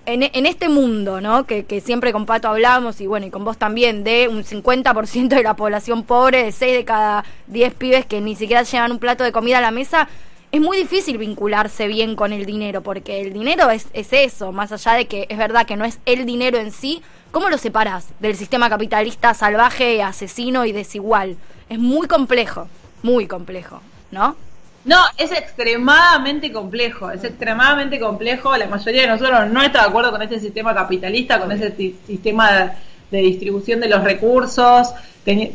en, 0.06 0.24
en 0.24 0.46
este 0.46 0.70
mundo, 0.70 1.22
¿no? 1.22 1.46
Que, 1.46 1.66
que 1.66 1.82
siempre 1.82 2.12
con 2.12 2.26
Pato 2.26 2.48
hablamos 2.48 3.00
y 3.02 3.08
bueno, 3.08 3.26
y 3.26 3.30
con 3.30 3.46
vos 3.46 3.58
también, 3.58 4.04
de 4.04 4.28
un 4.28 4.44
50% 4.44 5.30
de 5.30 5.44
la 5.44 5.56
población 5.56 6.04
pobre, 6.04 6.44
de 6.44 6.52
6 6.52 6.78
de 6.78 6.86
cada 6.86 7.24
10 7.48 7.74
pibes 7.76 8.06
que 8.06 8.22
ni 8.22 8.36
siquiera 8.36 8.64
llevan 8.64 8.92
un 8.92 9.00
plato 9.00 9.24
de 9.24 9.32
comida 9.32 9.60
a 9.60 9.62
la 9.62 9.72
mesa, 9.72 10.08
es 10.52 10.62
muy 10.62 10.78
difícil 10.78 11.18
vincularse 11.18 11.88
bien 11.88 12.16
con 12.16 12.32
el 12.32 12.46
dinero, 12.46 12.82
porque 12.82 13.22
el 13.22 13.34
dinero 13.34 13.72
es, 13.72 13.88
es 13.94 14.14
eso, 14.14 14.52
más 14.52 14.72
allá 14.72 14.94
de 14.94 15.08
que 15.08 15.26
es 15.30 15.38
verdad 15.38 15.66
que 15.66 15.76
no 15.76 15.84
es 15.84 16.00
el 16.06 16.28
dinero 16.28 16.60
en 16.60 16.72
sí, 16.72 17.02
¿cómo 17.34 17.50
lo 17.50 17.58
separás 17.58 18.06
del 18.20 18.36
sistema 18.38 18.70
capitalista 18.70 19.34
salvaje, 19.34 20.04
asesino 20.04 20.66
y 20.66 20.72
desigual? 20.72 21.36
Es 21.68 21.80
muy 21.80 22.08
complejo, 22.08 22.70
muy 23.02 23.26
complejo, 23.26 23.82
¿no? 24.12 24.38
No, 24.86 25.00
es 25.18 25.32
extremadamente 25.32 26.52
complejo, 26.52 27.10
es 27.10 27.24
extremadamente 27.24 28.00
complejo. 28.00 28.56
La 28.56 28.68
mayoría 28.68 29.02
de 29.02 29.08
nosotros 29.08 29.50
no 29.50 29.64
está 29.64 29.82
de 29.82 29.88
acuerdo 29.88 30.12
con 30.12 30.22
este 30.22 30.40
sistema 30.40 30.76
capitalista, 30.76 31.40
con 31.40 31.52
ese 31.52 31.74
sistema 32.06 32.52
de, 32.52 32.72
de 33.10 33.18
distribución 33.24 33.80
de 33.80 33.90
los 33.90 34.04
recursos. 34.04 34.94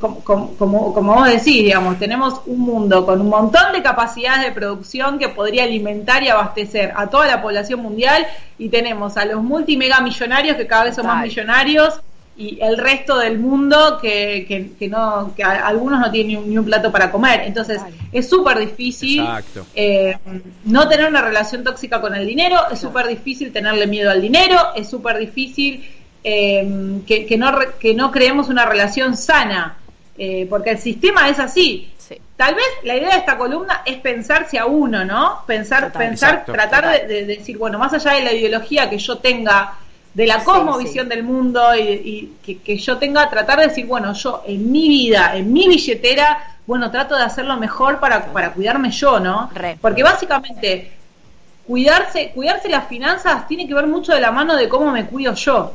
Como, 0.01 0.21
como, 0.57 0.95
como- 0.95 1.15
vos 1.15 1.27
decís, 1.29 1.63
digamos, 1.63 1.99
tenemos 1.99 2.41
un 2.47 2.61
mundo 2.61 3.05
con 3.05 3.21
un 3.21 3.29
montón 3.29 3.73
de 3.73 3.83
capacidades 3.83 4.45
de 4.45 4.53
producción 4.53 5.19
que 5.19 5.29
podría 5.29 5.65
alimentar 5.65 6.23
y 6.23 6.29
abastecer 6.29 6.93
a 6.97 7.09
toda 7.09 7.27
la 7.27 7.43
población 7.43 7.81
mundial 7.81 8.27
y 8.59 8.71
tenemos 8.71 9.17
a 9.19 9.25
los 9.27 9.43
multimegamillonarios 9.43 10.57
que 10.57 10.67
cada 10.67 10.85
vez 10.85 10.95
son 10.95 11.07
más 11.07 11.17
millonarios 11.25 12.01
y 12.41 12.57
el 12.63 12.79
resto 12.79 13.19
del 13.19 13.37
mundo 13.39 13.99
que, 14.01 14.45
que, 14.47 14.71
que 14.79 14.89
no 14.89 15.33
que 15.37 15.43
a- 15.43 15.67
algunos 15.67 15.99
no 16.01 16.09
tienen 16.11 16.29
ni 16.29 16.37
un, 16.37 16.49
ni 16.49 16.57
un 16.57 16.65
plato 16.65 16.91
para 16.93 17.11
comer. 17.11 17.43
Entonces 17.45 17.81
es 18.13 18.29
súper 18.31 18.59
difícil 18.61 19.21
eh, 19.75 20.17
no 20.65 20.89
tener 20.89 21.09
una 21.09 21.21
relación 21.21 21.63
tóxica 21.65 22.01
con 22.01 22.15
el 22.15 22.25
dinero 22.27 22.57
es 22.73 22.79
súper 22.79 23.07
difícil 23.09 23.53
tenerle 23.53 23.87
miedo 23.87 24.11
al 24.11 24.23
dinero 24.23 24.57
es 24.77 24.89
súper 24.89 25.19
difícil 25.19 25.85
eh, 26.25 27.01
que, 27.07 27.27
que 27.27 27.37
no 27.37 27.53
re- 27.53 27.71
que 27.79 27.95
no 27.95 28.11
creemos 28.11 28.49
una 28.49 28.65
relación 28.67 29.17
sana 29.17 29.77
eh, 30.17 30.47
porque 30.51 30.71
el 30.71 30.79
sistema 30.79 31.29
es 31.29 31.39
así 31.39 31.93
Sí. 32.09 32.19
Tal 32.39 32.55
vez 32.55 32.65
la 32.85 32.97
idea 32.97 33.11
de 33.11 33.17
esta 33.19 33.37
columna 33.37 33.83
es 33.85 33.99
pensarse 33.99 34.59
a 34.59 34.65
uno, 34.65 35.05
¿no? 35.05 35.41
Pensar, 35.47 35.89
Total. 35.89 36.09
pensar, 36.09 36.31
Exacto. 36.31 36.53
tratar 36.53 36.91
de, 36.91 37.07
de 37.07 37.25
decir, 37.27 37.59
bueno, 37.59 37.79
más 37.79 37.93
allá 37.93 38.13
de 38.13 38.23
la 38.23 38.33
ideología 38.33 38.89
que 38.89 38.97
yo 38.97 39.19
tenga, 39.19 39.75
de 40.15 40.27
la 40.27 40.43
cosmovisión 40.43 41.05
sí. 41.05 41.11
del 41.11 41.23
mundo 41.23 41.77
y, 41.77 41.81
y 41.83 42.33
que, 42.43 42.59
que 42.63 42.79
yo 42.79 42.97
tenga, 42.97 43.29
tratar 43.29 43.59
de 43.59 43.67
decir, 43.69 43.85
bueno, 43.85 44.15
yo 44.15 44.43
en 44.47 44.73
mi 44.73 44.89
vida, 44.89 45.37
en 45.37 45.53
mi 45.53 45.69
billetera, 45.69 46.57
bueno, 46.67 46.91
trato 46.91 47.15
de 47.15 47.25
hacerlo 47.25 47.59
mejor 47.59 48.01
para, 48.01 48.25
para 48.33 48.53
cuidarme 48.53 48.91
yo, 48.91 49.21
¿no? 49.21 49.51
Re. 49.55 49.77
Porque 49.79 50.03
básicamente 50.03 50.91
cuidarse, 51.67 52.31
cuidarse 52.35 52.71
las 52.71 52.89
finanzas 52.89 53.47
tiene 53.47 53.69
que 53.69 53.75
ver 53.75 53.87
mucho 53.87 54.13
de 54.15 54.21
la 54.23 54.31
mano 54.31 54.57
de 54.57 54.67
cómo 54.67 54.91
me 54.91 55.05
cuido 55.05 55.35
yo, 55.35 55.75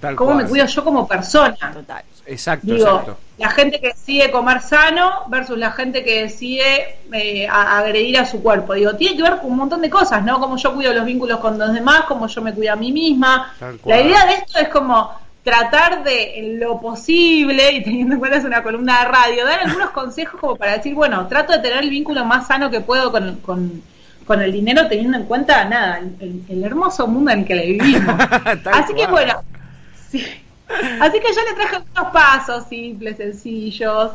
Tal 0.00 0.14
cómo 0.16 0.32
cual. 0.32 0.44
me 0.44 0.48
cuido 0.50 0.66
yo 0.66 0.84
como 0.84 1.06
persona. 1.08 1.56
Total. 1.72 2.02
Exacto, 2.26 2.66
Digo, 2.66 2.86
exacto. 2.86 3.16
la 3.38 3.50
gente 3.50 3.80
que 3.80 3.88
decide 3.88 4.30
comer 4.30 4.60
sano 4.60 5.24
versus 5.28 5.56
la 5.56 5.72
gente 5.72 6.04
que 6.04 6.24
decide 6.24 6.98
eh, 7.10 7.48
a- 7.48 7.78
agredir 7.78 8.18
a 8.18 8.26
su 8.26 8.42
cuerpo. 8.42 8.74
Digo, 8.74 8.94
tiene 8.96 9.16
que 9.16 9.22
ver 9.22 9.38
con 9.38 9.50
un 9.50 9.56
montón 9.56 9.80
de 9.80 9.88
cosas, 9.88 10.22
¿no? 10.22 10.38
Como 10.38 10.56
yo 10.58 10.74
cuido 10.74 10.92
los 10.92 11.06
vínculos 11.06 11.38
con 11.40 11.58
los 11.58 11.72
demás, 11.72 12.02
como 12.02 12.26
yo 12.26 12.42
me 12.42 12.52
cuido 12.52 12.74
a 12.74 12.76
mí 12.76 12.92
misma. 12.92 13.54
La 13.86 14.00
idea 14.00 14.26
de 14.26 14.34
esto 14.34 14.58
es 14.58 14.68
como 14.68 15.10
tratar 15.42 16.04
de, 16.04 16.38
en 16.38 16.60
lo 16.60 16.78
posible, 16.78 17.72
y 17.72 17.82
teniendo 17.82 18.14
en 18.14 18.18
cuenta 18.20 18.36
es 18.36 18.44
una 18.44 18.62
columna 18.62 18.98
de 19.00 19.04
radio, 19.06 19.46
dar 19.46 19.60
algunos 19.60 19.90
consejos 19.90 20.38
como 20.38 20.56
para 20.56 20.72
decir, 20.76 20.94
bueno, 20.94 21.26
trato 21.28 21.54
de 21.54 21.60
tener 21.60 21.82
el 21.82 21.88
vínculo 21.88 22.26
más 22.26 22.46
sano 22.46 22.70
que 22.70 22.82
puedo 22.82 23.10
con, 23.10 23.36
con, 23.36 23.82
con 24.26 24.42
el 24.42 24.52
dinero, 24.52 24.86
teniendo 24.86 25.16
en 25.16 25.24
cuenta, 25.24 25.64
nada, 25.64 26.00
el, 26.20 26.42
el 26.46 26.62
hermoso 26.64 27.06
mundo 27.06 27.30
en 27.30 27.46
que 27.46 27.54
le 27.54 27.66
vivimos. 27.66 28.14
Así 28.72 28.92
que 28.94 29.06
bueno, 29.06 29.40
sí. 30.10 30.24
Así 31.00 31.18
que 31.18 31.28
yo 31.34 31.40
le 31.48 31.54
traje 31.54 31.76
unos 31.96 32.12
pasos 32.12 32.64
simples, 32.68 33.16
sencillos, 33.16 34.10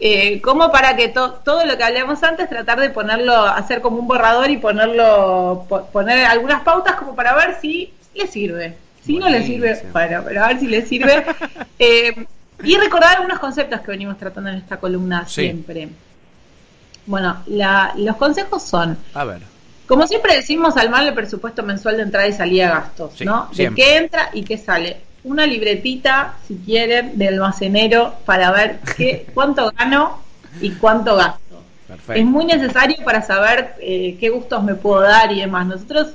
eh, 0.00 0.40
como 0.40 0.72
para 0.72 0.96
que 0.96 1.08
to- 1.08 1.32
todo 1.44 1.64
lo 1.66 1.76
que 1.76 1.84
hablamos 1.84 2.22
antes, 2.22 2.48
tratar 2.48 2.80
de 2.80 2.88
ponerlo, 2.90 3.34
hacer 3.44 3.80
como 3.82 3.98
un 3.98 4.06
borrador 4.08 4.48
y 4.50 4.56
ponerlo, 4.56 5.66
po- 5.68 5.84
poner 5.86 6.24
algunas 6.24 6.62
pautas 6.62 6.94
como 6.96 7.14
para 7.14 7.34
ver 7.34 7.56
si 7.60 7.92
le 8.14 8.26
sirve. 8.26 8.76
Si 9.04 9.18
no 9.18 9.28
le 9.28 9.42
sirve, 9.44 9.82
bueno, 9.92 10.22
pero 10.24 10.44
a 10.44 10.48
ver 10.48 10.60
si 10.60 10.66
le 10.66 10.84
sirve. 10.86 11.24
Eh, 11.80 12.26
y 12.64 12.76
recordar 12.76 13.16
algunos 13.18 13.38
conceptos 13.38 13.80
que 13.82 13.90
venimos 13.92 14.18
tratando 14.18 14.50
en 14.50 14.56
esta 14.56 14.78
columna 14.78 15.24
Sí. 15.28 15.42
siempre. 15.42 15.88
Bueno, 17.06 17.42
la- 17.46 17.92
los 17.96 18.16
consejos 18.16 18.62
son, 18.62 18.98
A 19.14 19.24
ver. 19.24 19.40
como 19.86 20.06
siempre 20.06 20.34
decimos, 20.34 20.76
al 20.76 20.90
mal 20.90 21.06
el 21.06 21.14
presupuesto 21.14 21.62
mensual 21.62 21.96
de 21.96 22.02
entrada 22.02 22.26
y 22.28 22.32
salida 22.32 22.66
de 22.66 22.72
gastos, 22.72 23.12
Sí, 23.16 23.24
¿no? 23.24 23.48
De 23.54 23.72
qué 23.74 23.96
entra 23.96 24.30
y 24.32 24.42
qué 24.42 24.58
sale. 24.58 24.96
Una 25.28 25.46
libretita, 25.46 26.34
si 26.46 26.56
quieren, 26.56 27.18
de 27.18 27.28
almacenero 27.28 28.14
para 28.24 28.50
ver 28.50 28.80
qué, 28.96 29.26
cuánto 29.34 29.70
gano 29.76 30.20
y 30.60 30.70
cuánto 30.70 31.16
gasto. 31.16 31.62
Perfecto. 31.86 32.14
Es 32.14 32.24
muy 32.24 32.44
necesario 32.44 32.96
para 33.04 33.22
saber 33.22 33.74
eh, 33.80 34.16
qué 34.18 34.30
gustos 34.30 34.62
me 34.62 34.74
puedo 34.74 35.02
dar 35.02 35.30
y 35.32 35.40
demás. 35.40 35.66
Nosotros 35.66 36.08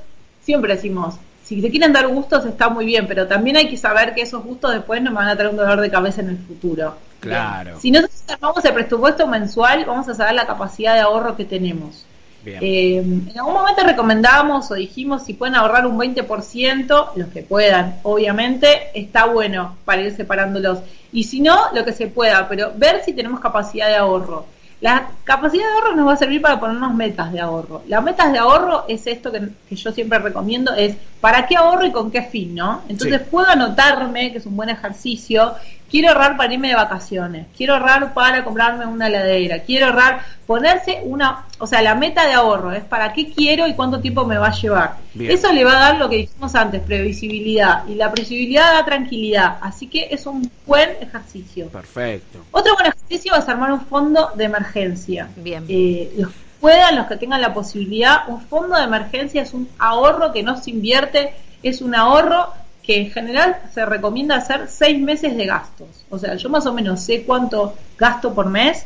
siempre 0.43 0.75
decimos, 0.75 1.15
si 1.43 1.61
te 1.61 1.69
quieren 1.69 1.93
dar 1.93 2.07
gustos 2.07 2.45
está 2.45 2.69
muy 2.69 2.85
bien, 2.85 3.05
pero 3.07 3.27
también 3.27 3.57
hay 3.57 3.69
que 3.69 3.77
saber 3.77 4.15
que 4.15 4.21
esos 4.21 4.43
gustos 4.43 4.73
después 4.73 5.01
no 5.01 5.11
me 5.11 5.17
van 5.17 5.29
a 5.29 5.35
traer 5.35 5.51
un 5.51 5.57
dolor 5.57 5.79
de 5.79 5.91
cabeza 5.91 6.21
en 6.21 6.29
el 6.29 6.37
futuro. 6.37 6.95
Claro. 7.19 7.79
Si 7.79 7.91
nosotros 7.91 8.23
armamos 8.27 8.65
el 8.65 8.73
presupuesto 8.73 9.27
mensual, 9.27 9.85
vamos 9.85 10.07
a 10.09 10.15
saber 10.15 10.33
la 10.33 10.47
capacidad 10.47 10.95
de 10.95 11.01
ahorro 11.01 11.35
que 11.35 11.45
tenemos. 11.45 12.05
Eh, 12.45 12.97
en 12.97 13.33
algún 13.37 13.53
momento 13.53 13.83
recomendamos 13.83 14.69
o 14.69 14.73
dijimos 14.75 15.23
si 15.23 15.33
pueden 15.33 15.55
ahorrar 15.55 15.87
un 15.87 15.97
20%, 15.97 17.09
los 17.15 17.29
que 17.29 17.41
puedan, 17.43 17.95
obviamente, 18.03 18.89
está 18.93 19.25
bueno 19.25 19.77
para 19.85 20.01
ir 20.01 20.15
separándolos. 20.15 20.79
Y 21.11 21.23
si 21.25 21.39
no, 21.41 21.57
lo 21.73 21.85
que 21.85 21.93
se 21.93 22.07
pueda, 22.07 22.47
pero 22.49 22.71
ver 22.75 23.01
si 23.05 23.13
tenemos 23.13 23.39
capacidad 23.39 23.87
de 23.87 23.95
ahorro. 23.95 24.45
La 24.81 25.11
capacidad 25.23 25.63
de 25.65 25.71
ahorro 25.73 25.95
nos 25.95 26.07
va 26.09 26.13
a 26.13 26.17
servir 26.17 26.41
para 26.41 26.59
ponernos 26.59 26.93
metas 26.93 27.31
de 27.31 27.39
ahorro. 27.39 27.83
Las 27.87 28.03
metas 28.03 28.33
de 28.33 28.39
ahorro 28.39 28.83
es 28.89 29.07
esto 29.07 29.31
que, 29.31 29.41
que 29.69 29.75
yo 29.77 29.93
siempre 29.93 30.19
recomiendo, 30.19 30.73
es 30.73 30.97
para 31.21 31.47
qué 31.47 31.55
ahorro 31.55 31.85
y 31.85 31.91
con 31.93 32.11
qué 32.11 32.23
fin, 32.23 32.55
¿no? 32.55 32.81
Entonces 32.89 33.21
Sí. 33.21 33.27
puedo 33.31 33.47
anotarme, 33.47 34.33
que 34.33 34.39
es 34.39 34.45
un 34.45 34.57
buen 34.57 34.67
ejercicio, 34.69 35.53
quiero 35.93 36.09
ahorrar 36.09 36.37
para 36.37 36.51
irme 36.51 36.69
de 36.69 36.73
vacaciones, 36.73 37.45
quiero 37.55 37.75
ahorrar 37.75 38.15
para 38.15 38.43
comprarme 38.43 38.87
una 38.87 39.09
heladera, 39.09 39.59
quiero 39.59 39.85
ahorrar, 39.85 40.21
ponerse 40.47 41.01
una, 41.03 41.45
o 41.59 41.67
sea, 41.67 41.83
la 41.83 41.93
meta 41.93 42.25
de 42.25 42.33
ahorro 42.33 42.71
es 42.71 42.83
para 42.83 43.13
qué 43.13 43.31
quiero 43.31 43.67
y 43.67 43.75
cuánto 43.75 43.99
tiempo 43.99 44.25
me 44.25 44.39
va 44.39 44.47
a 44.47 44.55
llevar. 44.55 44.95
Bien. 45.13 45.29
Eso 45.29 45.53
le 45.53 45.63
va 45.63 45.73
a 45.73 45.79
dar 45.79 45.97
lo 45.97 46.09
que 46.09 46.15
dijimos 46.15 46.55
antes, 46.55 46.81
previsibilidad, 46.81 47.87
y 47.87 47.93
la 47.93 48.11
previsibilidad 48.11 48.73
da 48.73 48.85
tranquilidad, 48.85 49.59
así 49.61 49.85
que 49.85 50.07
es 50.09 50.25
un 50.25 50.49
buen 50.65 50.89
ejercicio. 50.99 51.67
Perfecto. 51.67 52.39
Otro 52.49 52.73
buen 52.73 52.87
ejercicio 52.87 53.35
es 53.35 53.47
armar 53.47 53.71
un 53.71 53.81
fondo 53.81 54.31
de 54.35 54.45
emergencia. 54.45 55.29
Bien. 55.35 55.63
Eh, 55.67 56.11
los 56.17 56.31
que 56.31 56.39
puedan, 56.59 56.95
los 56.95 57.05
que 57.05 57.17
tengan 57.17 57.39
la 57.39 57.53
posibilidad, 57.53 58.27
un 58.29 58.41
fondo 58.41 58.75
de 58.77 58.83
emergencia 58.85 59.43
es 59.43 59.53
un 59.53 59.69
ahorro 59.77 60.31
que 60.31 60.41
no 60.41 60.59
se 60.59 60.71
invierte, 60.71 61.35
es 61.61 61.81
un 61.81 61.93
ahorro 61.93 62.51
que 62.83 62.97
en 62.99 63.11
general 63.11 63.57
se 63.73 63.85
recomienda 63.85 64.35
hacer 64.35 64.67
seis 64.69 64.99
meses 65.01 65.35
de 65.37 65.45
gastos. 65.45 65.87
O 66.09 66.19
sea, 66.19 66.35
yo 66.35 66.49
más 66.49 66.65
o 66.65 66.73
menos 66.73 67.01
sé 67.01 67.23
cuánto 67.23 67.73
gasto 67.97 68.33
por 68.33 68.47
mes 68.49 68.85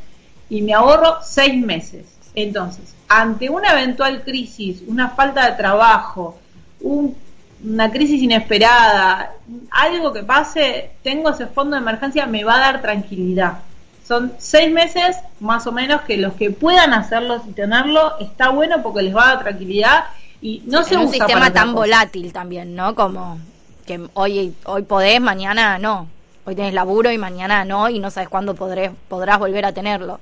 y 0.50 0.62
me 0.62 0.74
ahorro 0.74 1.18
seis 1.24 1.56
meses. 1.66 2.06
Entonces, 2.36 2.94
ante 3.10 3.50
una 3.50 3.72
eventual 3.72 4.24
crisis, 4.24 4.84
una 4.88 5.10
falta 5.10 5.50
de 5.50 5.58
trabajo, 5.58 6.38
un- 6.82 7.16
una 7.66 7.90
crisis 7.92 8.22
inesperada, 8.22 9.32
algo 9.72 10.14
que 10.14 10.22
pase, 10.24 10.92
tengo 11.02 11.32
ese 11.32 11.48
fondo 11.48 11.76
de 11.76 11.82
emergencia, 11.82 12.28
me 12.28 12.44
va 12.44 12.58
a 12.58 12.60
dar 12.60 12.82
tranquilidad. 12.84 13.60
Son 14.08 14.34
seis 14.38 14.72
meses 14.72 15.18
más 15.40 15.66
o 15.66 15.72
menos 15.72 16.02
que 16.04 16.18
los 16.18 16.34
que 16.36 16.52
puedan 16.52 16.94
hacerlo 16.94 17.42
y 17.50 17.52
tenerlo 17.54 18.20
está 18.20 18.50
bueno 18.50 18.84
porque 18.84 19.02
les 19.02 19.16
va 19.16 19.24
a 19.24 19.34
dar 19.36 19.44
tranquilidad 19.44 20.06
y 20.40 20.62
no 20.68 20.84
se 20.84 20.94
en 20.94 21.00
un 21.02 21.06
usa 21.08 21.14
sistema 21.18 21.40
para 21.42 21.54
tan 21.54 21.68
cosa. 21.70 21.80
volátil 21.80 22.32
también, 22.32 22.76
¿no? 22.76 22.94
Como 22.94 23.40
que 23.88 24.08
hoy, 24.14 24.54
hoy 24.66 24.84
podés, 24.84 25.20
mañana 25.20 25.80
no. 25.80 26.08
Hoy 26.46 26.56
tenés 26.56 26.74
laburo 26.74 27.12
y 27.12 27.18
mañana 27.18 27.66
no, 27.66 27.90
y 27.90 28.00
no 28.00 28.12
sabes 28.12 28.30
cuándo 28.30 28.54
podré, 28.54 28.92
podrás 29.10 29.40
volver 29.40 29.66
a 29.66 29.74
tenerlo. 29.74 30.20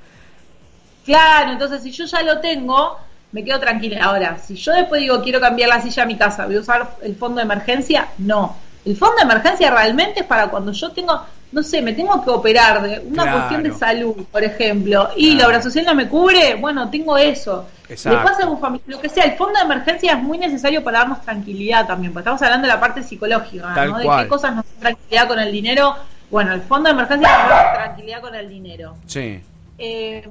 Claro, 1.04 1.52
entonces 1.52 1.84
si 1.84 1.92
yo 1.92 2.06
ya 2.06 2.24
lo 2.24 2.40
tengo, 2.40 2.98
me 3.32 3.44
quedo 3.44 3.60
tranquila. 3.60 4.04
Ahora, 4.04 4.38
si 4.40 4.56
yo 4.56 4.72
después 4.72 5.02
digo 5.02 5.22
quiero 5.22 5.40
cambiar 5.40 5.70
la 5.70 5.82
silla 5.82 6.04
a 6.04 6.06
mi 6.06 6.16
casa, 6.16 6.46
voy 6.46 6.56
a 6.56 6.62
usar 6.62 6.96
el 7.04 7.16
fondo 7.16 7.38
de 7.38 7.44
emergencia, 7.44 8.08
no. 8.18 8.56
El 8.86 8.96
fondo 8.96 9.18
de 9.18 9.24
emergencia 9.24 9.70
realmente 9.70 10.22
es 10.22 10.26
para 10.26 10.48
cuando 10.48 10.72
yo 10.72 10.92
tengo, 10.92 11.22
no 11.56 11.64
sé, 11.64 11.82
me 11.82 11.94
tengo 11.94 12.22
que 12.22 12.30
operar 12.30 12.82
de 12.84 13.00
una 13.00 13.24
Claro. 13.24 13.38
cuestión 13.38 13.64
de 13.64 13.72
salud, 13.74 14.26
por 14.30 14.44
ejemplo, 14.44 15.10
y 15.16 15.36
la 15.36 15.48
obra 15.48 15.62
social 15.62 15.86
no 15.86 15.96
me 15.96 16.10
cubre, 16.10 16.56
bueno, 16.56 16.90
tengo 16.90 17.18
eso. 17.18 17.66
Exacto. 17.88 18.20
Le 18.20 18.26
pasa 18.26 18.44
a 18.44 18.50
un 18.50 18.60
fami- 18.60 18.82
lo 18.88 19.00
que 19.00 19.08
sea, 19.08 19.24
el 19.24 19.38
fondo 19.38 19.58
de 19.58 19.64
emergencia 19.66 20.12
es 20.14 20.20
muy 20.22 20.38
necesario 20.38 20.84
para 20.84 21.00
darnos 21.00 21.22
tranquilidad 21.22 21.88
también, 21.88 22.12
porque 22.12 22.24
estamos 22.24 22.42
hablando 22.42 22.68
de 22.68 22.74
la 22.74 22.80
parte 22.82 23.02
psicológica, 23.04 23.74
Tal 23.74 23.90
¿no? 23.92 23.98
De 24.00 24.04
cual. 24.06 24.24
qué 24.24 24.30
cosas 24.30 24.54
nos 24.56 24.66
dan 24.66 24.80
tranquilidad 24.82 25.28
con 25.30 25.40
el 25.40 25.52
dinero. 25.52 25.96
Bueno, 26.30 26.52
el 26.54 26.62
fondo 26.62 26.90
de 26.90 26.94
emergencia 26.96 27.38
nos 27.40 27.50
da 27.50 27.74
tranquilidad 27.74 28.20
con 28.20 28.36
el 28.36 28.50
dinero. 28.50 28.98
Sí. 29.06 29.42
Eh, 29.78 30.30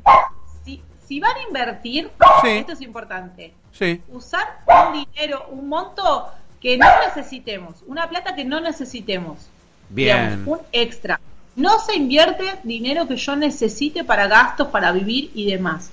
si, 0.63 0.83
si 1.07 1.21
van 1.21 1.37
a 1.37 1.43
invertir, 1.49 2.11
Sí. 2.43 2.49
esto 2.51 2.73
es 2.73 2.83
importante, 2.83 3.55
Sí. 3.73 4.03
usar 4.13 4.59
un 4.67 4.93
dinero, 5.15 5.47
un 5.51 5.69
monto 5.71 6.29
que 6.61 6.77
no 6.77 6.87
necesitemos, 7.07 7.83
una 7.87 8.09
plata 8.11 8.35
que 8.35 8.45
no 8.45 8.61
necesitemos, 8.61 9.49
Bien. 9.89 10.17
digamos, 10.17 10.61
un 10.61 10.67
extra. 10.73 11.21
No 11.57 11.79
se 11.79 11.95
invierte 11.97 12.45
dinero 12.65 13.07
que 13.07 13.17
yo 13.17 13.37
necesite 13.37 14.05
para 14.05 14.27
gastos, 14.27 14.69
para 14.69 14.91
vivir 14.93 15.31
y 15.35 15.51
demás. 15.51 15.91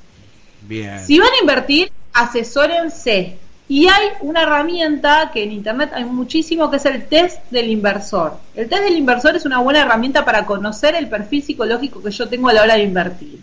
Bien. 0.62 1.06
Si 1.06 1.20
van 1.20 1.30
a 1.30 1.42
invertir, 1.42 1.92
asesórense. 2.14 3.38
Y 3.68 3.88
hay 3.88 4.10
una 4.20 4.42
herramienta 4.42 5.32
que 5.34 5.44
en 5.44 5.54
internet 5.54 5.92
hay 5.94 6.04
muchísimo 6.04 6.70
que 6.70 6.78
es 6.78 6.86
el 6.86 7.06
test 7.06 7.40
del 7.52 7.70
inversor. 7.70 8.38
El 8.54 8.68
test 8.68 8.84
del 8.84 8.98
inversor 8.98 9.36
es 9.36 9.46
una 9.46 9.60
buena 9.60 9.82
herramienta 9.82 10.26
para 10.26 10.46
conocer 10.46 10.96
el 10.96 11.08
perfil 11.08 11.42
psicológico 11.42 12.04
que 12.04 12.12
yo 12.12 12.28
tengo 12.28 12.50
a 12.50 12.54
la 12.54 12.64
hora 12.64 12.76
de 12.76 12.84
invertir. 12.84 13.40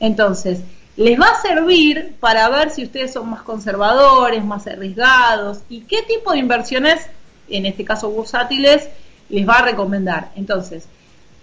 Entonces, 0.00 0.60
les 0.96 1.20
va 1.20 1.26
a 1.28 1.42
servir 1.42 2.14
para 2.18 2.48
ver 2.48 2.70
si 2.70 2.82
ustedes 2.82 3.12
son 3.12 3.28
más 3.30 3.42
conservadores, 3.42 4.44
más 4.44 4.66
arriesgados 4.66 5.58
y 5.68 5.82
qué 5.82 6.02
tipo 6.02 6.32
de 6.32 6.38
inversiones, 6.38 7.06
en 7.48 7.66
este 7.66 7.84
caso 7.84 8.10
bursátiles, 8.10 8.88
les 9.28 9.48
va 9.48 9.54
a 9.58 9.62
recomendar. 9.62 10.30
Entonces, 10.36 10.86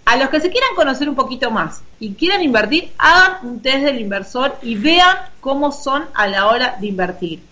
a 0.04 0.16
los 0.16 0.28
que 0.28 0.40
se 0.40 0.50
quieran 0.50 0.70
conocer 0.76 1.08
un 1.08 1.14
poquito 1.16 1.50
más 1.50 1.82
y 1.98 2.14
quieran 2.14 2.42
invertir, 2.42 2.92
hagan 2.98 3.38
un 3.46 3.60
test 3.60 3.84
del 3.84 4.00
inversor 4.00 4.56
y 4.62 4.76
vean 4.76 5.16
cómo 5.40 5.72
son 5.72 6.04
a 6.14 6.26
la 6.28 6.46
hora 6.46 6.76
de 6.80 6.86
invertir. 6.86 7.42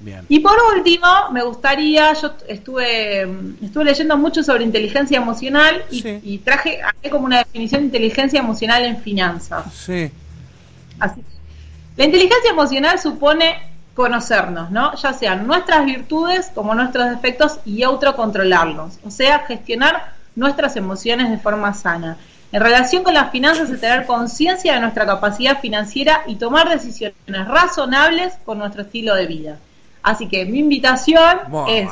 Bien. 0.00 0.24
Y 0.28 0.40
por 0.40 0.56
último, 0.76 1.06
me 1.32 1.42
gustaría, 1.42 2.12
yo 2.14 2.34
estuve, 2.48 3.22
estuve 3.62 3.84
leyendo 3.84 4.16
mucho 4.16 4.42
sobre 4.42 4.64
inteligencia 4.64 5.16
emocional 5.18 5.84
y, 5.90 6.02
Sí. 6.02 6.20
y 6.22 6.38
traje 6.38 6.80
aquí 6.82 7.08
como 7.10 7.24
una 7.26 7.38
definición 7.38 7.82
de 7.82 7.86
inteligencia 7.86 8.38
emocional 8.40 8.84
en 8.84 8.98
finanzas. 8.98 9.64
Sí. 9.72 10.10
Así 11.00 11.20
la 11.96 12.04
inteligencia 12.06 12.50
emocional 12.50 12.98
supone 12.98 13.56
conocernos, 13.94 14.70
¿no? 14.70 14.94
Ya 14.96 15.12
sean 15.12 15.46
nuestras 15.46 15.84
virtudes 15.84 16.50
como 16.54 16.74
nuestros 16.74 17.08
defectos 17.10 17.58
y 17.64 17.82
autocontrolarlos, 17.82 18.98
o 19.04 19.10
sea, 19.10 19.40
gestionar 19.40 20.12
nuestras 20.36 20.76
emociones 20.76 21.30
de 21.30 21.38
forma 21.38 21.72
sana. 21.74 22.16
En 22.50 22.60
relación 22.60 23.02
con 23.02 23.14
las 23.14 23.30
finanzas 23.30 23.70
es 23.70 23.80
tener 23.80 24.06
conciencia 24.06 24.74
de 24.74 24.80
nuestra 24.80 25.06
capacidad 25.06 25.60
financiera 25.60 26.22
y 26.26 26.36
tomar 26.36 26.68
decisiones 26.68 27.14
razonables 27.48 28.34
con 28.44 28.58
nuestro 28.58 28.82
estilo 28.82 29.14
de 29.14 29.26
vida. 29.26 29.58
Así 30.02 30.28
que 30.28 30.44
mi 30.44 30.58
invitación 30.60 31.38
es 31.68 31.88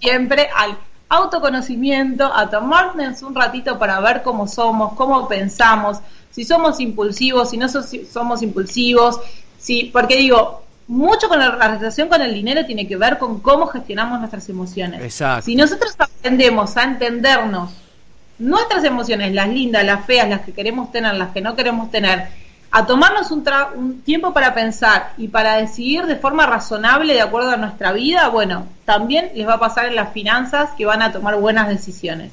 siempre 0.00 0.48
al 0.56 0.76
autoconocimiento, 1.08 2.24
a 2.32 2.48
tomarnos 2.48 3.22
un 3.22 3.34
ratito 3.34 3.78
para 3.78 4.00
ver 4.00 4.22
cómo 4.22 4.46
somos, 4.48 4.94
cómo 4.94 5.28
pensamos, 5.28 5.98
si 6.30 6.44
somos 6.44 6.80
impulsivos, 6.80 7.50
si 7.50 7.56
no 7.56 7.68
so- 7.68 7.82
somos 8.10 8.42
impulsivos, 8.42 9.20
si, 9.58 9.84
porque 9.92 10.16
digo, 10.16 10.62
mucho 10.90 11.28
con 11.28 11.38
la, 11.38 11.54
la 11.56 11.68
relación 11.76 12.08
con 12.08 12.20
el 12.20 12.34
dinero 12.34 12.66
tiene 12.66 12.86
que 12.88 12.96
ver 12.96 13.16
con 13.18 13.40
cómo 13.40 13.66
gestionamos 13.68 14.18
nuestras 14.18 14.48
emociones. 14.48 15.00
Exacto. 15.02 15.46
Si 15.46 15.54
nosotros 15.54 15.94
aprendemos 15.96 16.76
a 16.76 16.82
entendernos 16.82 17.70
nuestras 18.38 18.82
emociones, 18.84 19.32
las 19.32 19.48
lindas, 19.48 19.84
las 19.84 20.04
feas, 20.04 20.28
las 20.28 20.40
que 20.40 20.52
queremos 20.52 20.90
tener, 20.90 21.14
las 21.14 21.30
que 21.30 21.40
no 21.40 21.54
queremos 21.54 21.90
tener, 21.90 22.26
a 22.72 22.86
tomarnos 22.86 23.30
un, 23.30 23.44
tra- 23.44 23.68
un 23.74 24.00
tiempo 24.02 24.32
para 24.32 24.52
pensar 24.54 25.12
y 25.16 25.28
para 25.28 25.56
decidir 25.56 26.06
de 26.06 26.16
forma 26.16 26.46
razonable 26.46 27.14
de 27.14 27.20
acuerdo 27.20 27.50
a 27.50 27.56
nuestra 27.56 27.92
vida, 27.92 28.28
bueno, 28.28 28.66
también 28.84 29.30
les 29.34 29.46
va 29.46 29.54
a 29.54 29.58
pasar 29.60 29.86
en 29.86 29.94
las 29.96 30.12
finanzas 30.12 30.70
que 30.76 30.86
van 30.86 31.02
a 31.02 31.12
tomar 31.12 31.36
buenas 31.36 31.68
decisiones. 31.68 32.32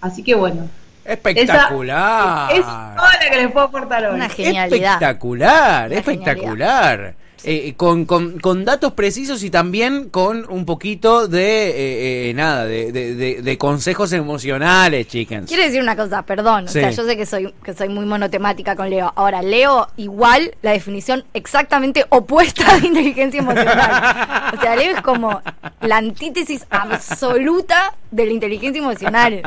Así 0.00 0.22
que 0.22 0.34
bueno, 0.34 0.68
Espectacular. 1.04 2.50
esa 2.52 2.58
es 2.58 2.96
toda 2.96 3.12
la 3.12 3.30
que 3.30 3.36
les 3.36 3.52
puedo 3.52 3.66
aportar 3.66 4.04
hoy. 4.06 4.14
Una 4.16 4.28
genialidad. 4.28 4.92
Espectacular, 4.94 5.86
Una 5.90 5.98
espectacular. 5.98 7.14
Eh, 7.48 7.74
con, 7.76 8.06
con, 8.06 8.40
con 8.40 8.64
datos 8.64 8.92
precisos 8.94 9.44
y 9.44 9.50
también 9.50 10.08
con 10.10 10.44
un 10.50 10.64
poquito 10.66 11.28
de 11.28 11.68
eh, 11.68 12.30
eh, 12.30 12.34
nada, 12.34 12.64
de, 12.66 12.90
de, 12.90 13.14
de- 13.14 13.40
de 13.42 13.58
consejos 13.58 14.12
emocionales, 14.12 15.06
chickens. 15.06 15.46
Quiero 15.48 15.62
decir 15.62 15.80
una 15.80 15.94
cosa, 15.94 16.22
perdón. 16.22 16.66
Sí. 16.68 16.78
O 16.78 16.82
sea, 16.82 16.90
yo 16.90 17.04
sé 17.04 17.16
que 17.16 17.24
soy, 17.24 17.54
que 17.64 17.72
soy 17.72 17.88
muy 17.88 18.04
monotemática 18.04 18.74
con 18.74 18.90
Leo. 18.90 19.12
Ahora, 19.14 19.42
Leo 19.42 19.86
igual 19.96 20.56
la 20.62 20.72
definición 20.72 21.24
exactamente 21.34 22.04
opuesta 22.08 22.78
de 22.80 22.86
inteligencia 22.88 23.38
emocional. 23.40 24.52
O 24.56 24.60
sea, 24.60 24.74
Leo 24.76 24.94
es 24.96 25.00
como 25.02 25.40
la 25.82 25.96
antítesis 25.98 26.66
absoluta 26.70 27.94
de 28.10 28.26
la 28.26 28.32
inteligencia 28.32 28.80
emocional. 28.82 29.42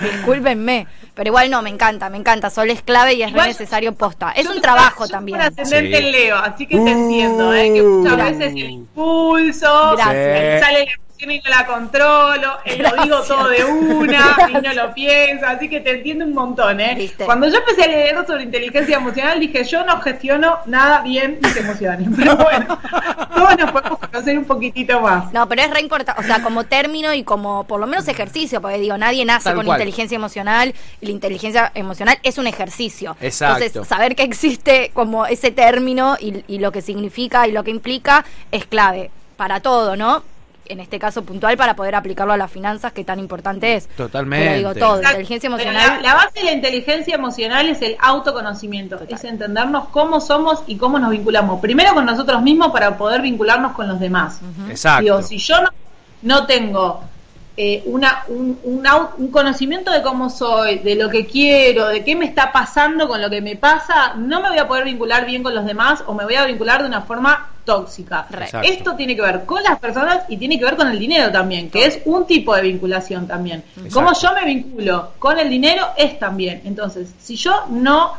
Discúlpenme. 0.00 0.86
Pero 1.14 1.28
igual 1.28 1.48
no, 1.48 1.62
me 1.62 1.70
encanta, 1.70 2.10
me 2.10 2.16
encanta. 2.18 2.50
Sol 2.50 2.70
es 2.70 2.82
clave 2.82 3.14
y 3.14 3.22
es 3.22 3.28
re 3.30 3.36
Igual- 3.38 3.48
necesario 3.48 3.94
posta. 3.94 4.32
Es 4.32 4.46
un 4.48 4.60
trabajo 4.60 5.04
yo 5.06 5.10
también. 5.12 5.38
soy 5.38 5.46
un 5.46 5.52
ascendente 5.60 5.96
Sí. 5.98 6.04
en 6.06 6.12
Leo, 6.12 6.36
así 6.36 6.66
que 6.66 6.76
te 6.76 6.90
entiendo, 6.90 7.54
¿eh? 7.54 7.72
que 7.72 7.82
muchas 7.82 8.12
Uh. 8.14 8.16
veces 8.16 8.52
el 8.52 8.58
impulso, 8.70 9.92
Gracias. 9.96 10.60
sale 10.60 10.86
la 10.86 10.92
y 11.18 11.26
no 11.26 11.50
la 11.50 11.66
controlo, 11.66 12.58
eh, 12.64 12.76
lo 12.78 13.02
digo 13.02 13.22
todo 13.22 13.48
de 13.48 13.64
una 13.64 14.36
y 14.48 14.52
no 14.52 14.74
lo 14.74 14.92
pienso, 14.92 15.46
así 15.46 15.68
que 15.68 15.80
te 15.80 15.92
entiendo 15.92 16.24
un 16.24 16.34
montón, 16.34 16.80
¿eh? 16.80 16.94
¿Viste? 16.96 17.24
Cuando 17.24 17.48
yo 17.48 17.56
empecé 17.58 17.84
a 17.84 17.86
leer 17.86 18.26
sobre 18.26 18.42
inteligencia 18.42 18.96
emocional 18.96 19.40
dije, 19.40 19.64
yo 19.64 19.84
no 19.84 20.00
gestiono 20.00 20.58
nada 20.66 21.02
bien 21.02 21.38
mis 21.42 21.56
emociones, 21.56 22.08
pero 22.16 22.36
bueno, 22.36 22.78
todos 23.34 23.58
nos 23.58 23.72
podemos 23.72 23.98
conocer 23.98 24.38
un 24.38 24.44
poquitito 24.44 25.00
más. 25.00 25.32
No, 25.32 25.48
pero 25.48 25.62
es 25.62 25.70
re 25.70 25.80
importante, 25.80 26.20
o 26.20 26.24
sea, 26.24 26.42
como 26.42 26.64
término 26.64 27.14
y 27.14 27.22
como 27.22 27.64
por 27.64 27.80
lo 27.80 27.86
menos 27.86 28.06
ejercicio, 28.08 28.60
porque 28.60 28.78
digo, 28.78 28.98
nadie 28.98 29.24
nace 29.24 29.44
Tal 29.44 29.54
con 29.54 29.66
cual. 29.66 29.78
inteligencia 29.78 30.16
emocional 30.16 30.74
y 31.00 31.06
la 31.06 31.12
inteligencia 31.12 31.72
emocional 31.74 32.18
es 32.22 32.38
un 32.38 32.46
ejercicio. 32.46 33.16
Exacto. 33.20 33.64
Entonces, 33.64 33.88
saber 33.88 34.16
que 34.16 34.24
existe 34.24 34.90
como 34.92 35.26
ese 35.26 35.50
término 35.50 36.16
y, 36.20 36.44
y 36.48 36.58
lo 36.58 36.72
que 36.72 36.82
significa 36.82 37.46
y 37.46 37.52
lo 37.52 37.62
que 37.64 37.70
implica 37.70 38.24
es 38.50 38.66
clave 38.66 39.10
para 39.36 39.60
todo, 39.60 39.96
¿no? 39.96 40.22
En 40.66 40.80
este 40.80 40.98
caso 40.98 41.22
puntual 41.22 41.56
para 41.56 41.76
poder 41.76 41.94
aplicarlo 41.94 42.32
a 42.32 42.36
las 42.36 42.50
finanzas, 42.50 42.92
que 42.92 43.04
tan 43.04 43.18
importante 43.18 43.74
es. 43.74 43.86
Totalmente. 43.88 44.46
Pero 44.46 44.56
digo 44.56 44.74
todo, 44.74 44.96
Exacto. 44.96 45.20
inteligencia 45.20 45.50
Pero 45.50 45.62
emocional. 45.62 46.02
La, 46.02 46.08
la 46.08 46.14
base 46.14 46.38
de 46.38 46.44
la 46.44 46.52
inteligencia 46.52 47.14
emocional 47.14 47.68
es 47.68 47.82
el 47.82 47.96
autoconocimiento, 48.00 48.98
es 49.08 49.24
entendernos 49.24 49.88
cómo 49.88 50.20
somos 50.20 50.62
y 50.66 50.76
cómo 50.76 50.98
nos 50.98 51.10
vinculamos. 51.10 51.60
Primero 51.60 51.92
con 51.94 52.06
nosotros 52.06 52.40
mismos 52.42 52.72
para 52.72 52.96
poder 52.96 53.20
vincularnos 53.20 53.72
con 53.72 53.88
los 53.88 54.00
demás. 54.00 54.40
Exacto. 54.68 55.02
Digo, 55.02 55.22
si 55.22 55.38
yo 55.38 55.60
no, 55.60 55.68
no 56.22 56.46
tengo 56.46 57.02
eh, 57.56 57.82
una, 57.86 58.24
un, 58.28 58.58
un 58.64 59.28
conocimiento 59.30 59.90
de 59.92 60.02
cómo 60.02 60.28
soy, 60.30 60.78
de 60.78 60.96
lo 60.96 61.08
que 61.08 61.26
quiero, 61.26 61.88
de 61.88 62.02
qué 62.02 62.16
me 62.16 62.24
está 62.24 62.50
pasando 62.50 63.06
con 63.06 63.20
lo 63.22 63.30
que 63.30 63.40
me 63.40 63.54
pasa, 63.56 64.14
no 64.16 64.40
me 64.40 64.48
voy 64.48 64.58
a 64.58 64.66
poder 64.66 64.84
vincular 64.84 65.24
bien 65.26 65.42
con 65.42 65.54
los 65.54 65.64
demás 65.64 66.02
o 66.06 66.14
me 66.14 66.24
voy 66.24 66.34
a 66.34 66.46
vincular 66.46 66.82
de 66.82 66.88
una 66.88 67.02
forma 67.02 67.50
tóxica. 67.64 68.26
Exacto. 68.30 68.68
Esto 68.68 68.94
tiene 68.94 69.16
que 69.16 69.22
ver 69.22 69.44
con 69.44 69.62
las 69.62 69.78
personas 69.78 70.24
y 70.28 70.36
tiene 70.36 70.58
que 70.58 70.64
ver 70.64 70.76
con 70.76 70.88
el 70.88 70.98
dinero 70.98 71.30
también, 71.32 71.70
que 71.70 71.86
es 71.86 72.00
un 72.04 72.26
tipo 72.26 72.54
de 72.54 72.62
vinculación 72.62 73.26
también. 73.26 73.64
Exacto. 73.76 73.94
Cómo 73.94 74.12
yo 74.12 74.34
me 74.34 74.44
vinculo 74.44 75.12
con 75.18 75.38
el 75.38 75.48
dinero 75.48 75.88
es 75.96 76.18
también. 76.18 76.62
Entonces, 76.64 77.08
si 77.20 77.36
yo 77.36 77.64
no 77.70 78.12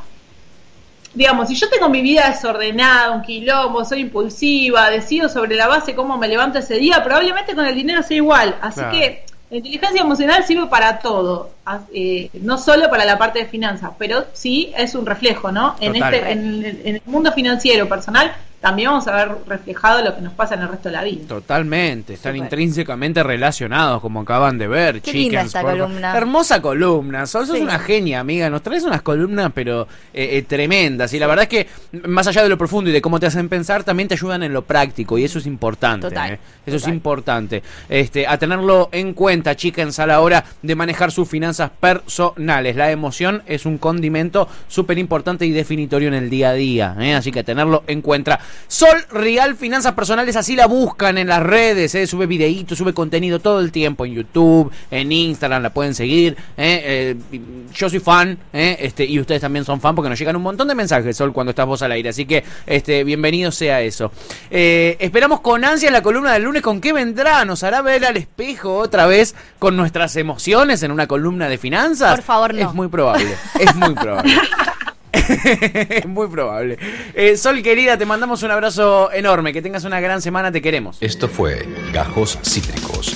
digamos, 1.16 1.48
si 1.48 1.56
yo 1.56 1.70
tengo 1.70 1.90
mi 1.90 2.02
vida 2.02 2.30
desordenada, 2.30 3.12
un 3.12 3.22
quilombo, 3.22 3.86
soy 3.86 4.02
impulsiva, 4.02 4.90
decido 4.90 5.30
sobre 5.30 5.56
la 5.56 5.68
base 5.68 5.96
cómo 5.96 6.18
me 6.18 6.28
levanto 6.28 6.60
ese 6.60 6.76
día, 6.76 7.04
probablemente 7.04 7.56
con 7.56 7.66
el 7.66 7.74
dinero 7.74 8.04
sea 8.04 8.18
igual. 8.18 8.56
Así 8.62 8.82
Claro. 8.82 8.92
que 8.92 9.24
la 9.50 9.58
inteligencia 9.58 10.02
emocional 10.02 10.44
sirve 10.44 10.68
para 10.68 11.00
todo, 11.00 11.52
eh, 11.94 12.30
no 12.34 12.58
solo 12.58 12.90
para 12.90 13.06
la 13.06 13.18
parte 13.18 13.40
de 13.40 13.46
finanzas, 13.46 13.92
pero 13.98 14.26
sí 14.34 14.74
es 14.76 14.94
un 14.94 15.06
reflejo, 15.06 15.52
¿no? 15.52 15.76
En, 15.80 15.94
Total. 15.94 16.14
este, 16.14 16.32
en 16.32 16.96
el 16.96 17.02
mundo 17.06 17.32
financiero 17.32 17.88
personal 17.88 18.36
también 18.66 18.90
vamos 18.90 19.08
a 19.08 19.16
ver 19.16 19.30
reflejado 19.48 20.04
lo 20.04 20.16
que 20.16 20.22
nos 20.24 20.34
pasa 20.34 20.56
en 20.56 20.62
el 20.64 20.70
resto 20.70 20.90
de 20.90 20.96
la 20.96 21.04
vida. 21.04 21.28
Totalmente, 21.28 22.16
están 22.16 22.36
intrínsecamente 22.36 23.22
relacionados, 23.22 24.02
como 24.02 24.22
acaban 24.22 24.58
de 24.58 24.68
ver, 24.68 24.96
Qué 25.02 25.12
chickens, 25.12 25.24
linda 25.24 25.42
esta 25.44 25.62
por 25.62 25.70
favor. 25.70 25.86
columna. 25.86 26.18
Hermosa 26.18 26.62
columna, 26.64 27.28
sos, 27.28 27.48
sos 27.48 27.58
Sí. 27.58 27.62
una 27.62 27.78
genia, 27.78 28.20
amiga. 28.22 28.50
Nos 28.50 28.64
traes 28.64 28.84
unas 28.84 29.04
columnas, 29.04 29.52
pero 29.54 29.84
eh, 30.12 30.38
eh, 30.38 30.42
tremendas. 30.42 31.14
Y 31.14 31.20
la 31.20 31.28
verdad 31.28 31.44
es 31.44 31.50
que, 31.50 31.68
más 32.08 32.26
allá 32.26 32.42
de 32.42 32.50
lo 32.50 32.58
profundo 32.58 32.90
y 32.90 32.94
de 32.94 33.02
cómo 33.04 33.20
te 33.20 33.28
hacen 33.28 33.50
pensar, 33.50 33.84
también 33.84 34.10
te 34.10 34.16
ayudan 34.16 34.42
en 34.42 34.52
lo 34.52 34.64
práctico. 34.64 35.20
Y 35.20 35.26
eso 35.26 35.38
es 35.38 35.46
importante. 35.46 36.08
Total, 36.08 36.32
eh. 36.32 36.40
Eso 36.66 36.78
es 36.78 36.88
importante. 36.88 37.62
Este, 37.88 38.26
a 38.26 38.40
tenerlo 38.40 38.90
en 38.92 39.14
cuenta, 39.14 39.56
chickens, 39.56 40.00
a 40.00 40.08
la 40.08 40.22
hora 40.22 40.44
de 40.64 40.74
manejar 40.74 41.12
sus 41.12 41.30
finanzas 41.30 41.70
personales. 41.80 42.76
La 42.76 42.90
emoción 42.90 43.44
es 43.46 43.68
un 43.68 43.78
condimento 43.78 44.48
súper 44.68 44.98
importante 44.98 45.46
y 45.46 45.52
definitorio 45.52 46.08
en 46.08 46.16
el 46.16 46.32
día 46.32 46.50
a 46.50 46.54
día. 46.54 46.96
¿eh? 47.00 47.14
Así 47.14 47.32
que 47.32 47.44
tenerlo 47.44 47.84
en 47.86 48.02
cuenta. 48.02 48.40
Sol 48.68 49.06
Real 49.10 49.56
Finanzas 49.56 49.94
Personales, 49.94 50.36
así 50.36 50.56
la 50.56 50.68
buscan 50.68 51.18
en 51.18 51.28
las 51.28 51.42
redes. 51.42 51.96
¿eh? 51.96 52.08
Sube 52.08 52.26
videitos, 52.26 52.78
sube 52.78 52.94
contenido 52.94 53.40
todo 53.40 53.60
el 53.60 53.72
tiempo 53.72 54.06
en 54.06 54.14
YouTube, 54.14 54.72
en 54.92 55.12
Instagram, 55.12 55.64
la 55.64 55.70
pueden 55.72 55.94
seguir. 55.94 56.36
¿eh? 56.58 57.16
Eh, 57.28 57.42
yo 57.74 57.90
soy 57.90 58.00
fan, 58.00 58.38
¿eh? 58.54 58.78
este, 58.80 59.06
y 59.06 59.20
ustedes 59.20 59.42
también 59.42 59.66
son 59.66 59.82
fan 59.82 59.96
porque 59.96 60.10
nos 60.10 60.20
llegan 60.20 60.36
un 60.36 60.42
montón 60.44 60.68
de 60.68 60.76
mensajes, 60.76 61.16
Sol, 61.16 61.34
cuando 61.34 61.52
estás 61.52 61.66
vos 61.66 61.82
al 61.82 61.92
aire. 61.92 62.10
Así 62.10 62.26
que 62.26 62.44
este, 62.66 63.04
bienvenido 63.04 63.52
sea 63.52 63.82
eso. 63.82 64.12
Esperamos 64.50 65.42
con 65.42 65.64
ansia 65.64 65.92
la 65.92 66.02
columna 66.02 66.34
del 66.34 66.44
lunes. 66.44 66.62
¿Con 66.62 66.82
qué 66.82 66.94
vendrá? 66.94 67.46
¿Nos 67.46 67.64
hará 67.64 67.82
ver 67.82 68.06
al 68.06 68.18
espejo 68.18 68.78
otra 68.78 69.06
vez 69.06 69.36
con 69.60 69.78
nuestras 69.78 70.16
emociones 70.16 70.84
en 70.84 70.92
una 70.92 71.08
columna 71.08 71.50
de 71.50 71.58
finanzas? 71.58 72.16
Por 72.16 72.24
favor, 72.24 72.54
no. 72.54 72.70
Es 72.70 72.74
muy 72.74 72.88
probable. 72.88 73.36
Es 73.60 73.76
muy 73.76 73.94
probable. 73.94 74.34
muy 76.08 76.28
probable. 76.28 76.78
Eh, 77.14 77.38
Sol, 77.38 77.62
querida, 77.62 77.98
te 77.98 78.06
mandamos 78.06 78.44
un 78.44 78.52
abrazo 78.52 79.12
enorme. 79.12 79.54
Que 79.54 79.62
tengas 79.62 79.84
una 79.84 80.00
gran 80.00 80.22
semana. 80.22 80.52
Te 80.52 80.62
queremos. 80.62 80.98
Esto 81.02 81.28
fue 81.28 81.68
Gajos 81.94 82.40
Cítricos. 82.44 83.16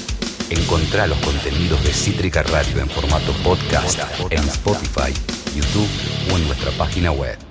Encontrá 0.50 1.06
los 1.06 1.18
contenidos 1.20 1.84
de 1.84 1.94
Cítrica 1.94 2.42
Radio 2.44 2.82
en 2.82 2.90
formato 2.90 3.34
podcast 3.44 4.00
en 4.32 4.40
Spotify, 4.40 5.14
YouTube 5.56 5.90
o 6.32 6.38
en 6.38 6.48
nuestra 6.48 6.72
página 6.72 7.12
web. 7.12 7.49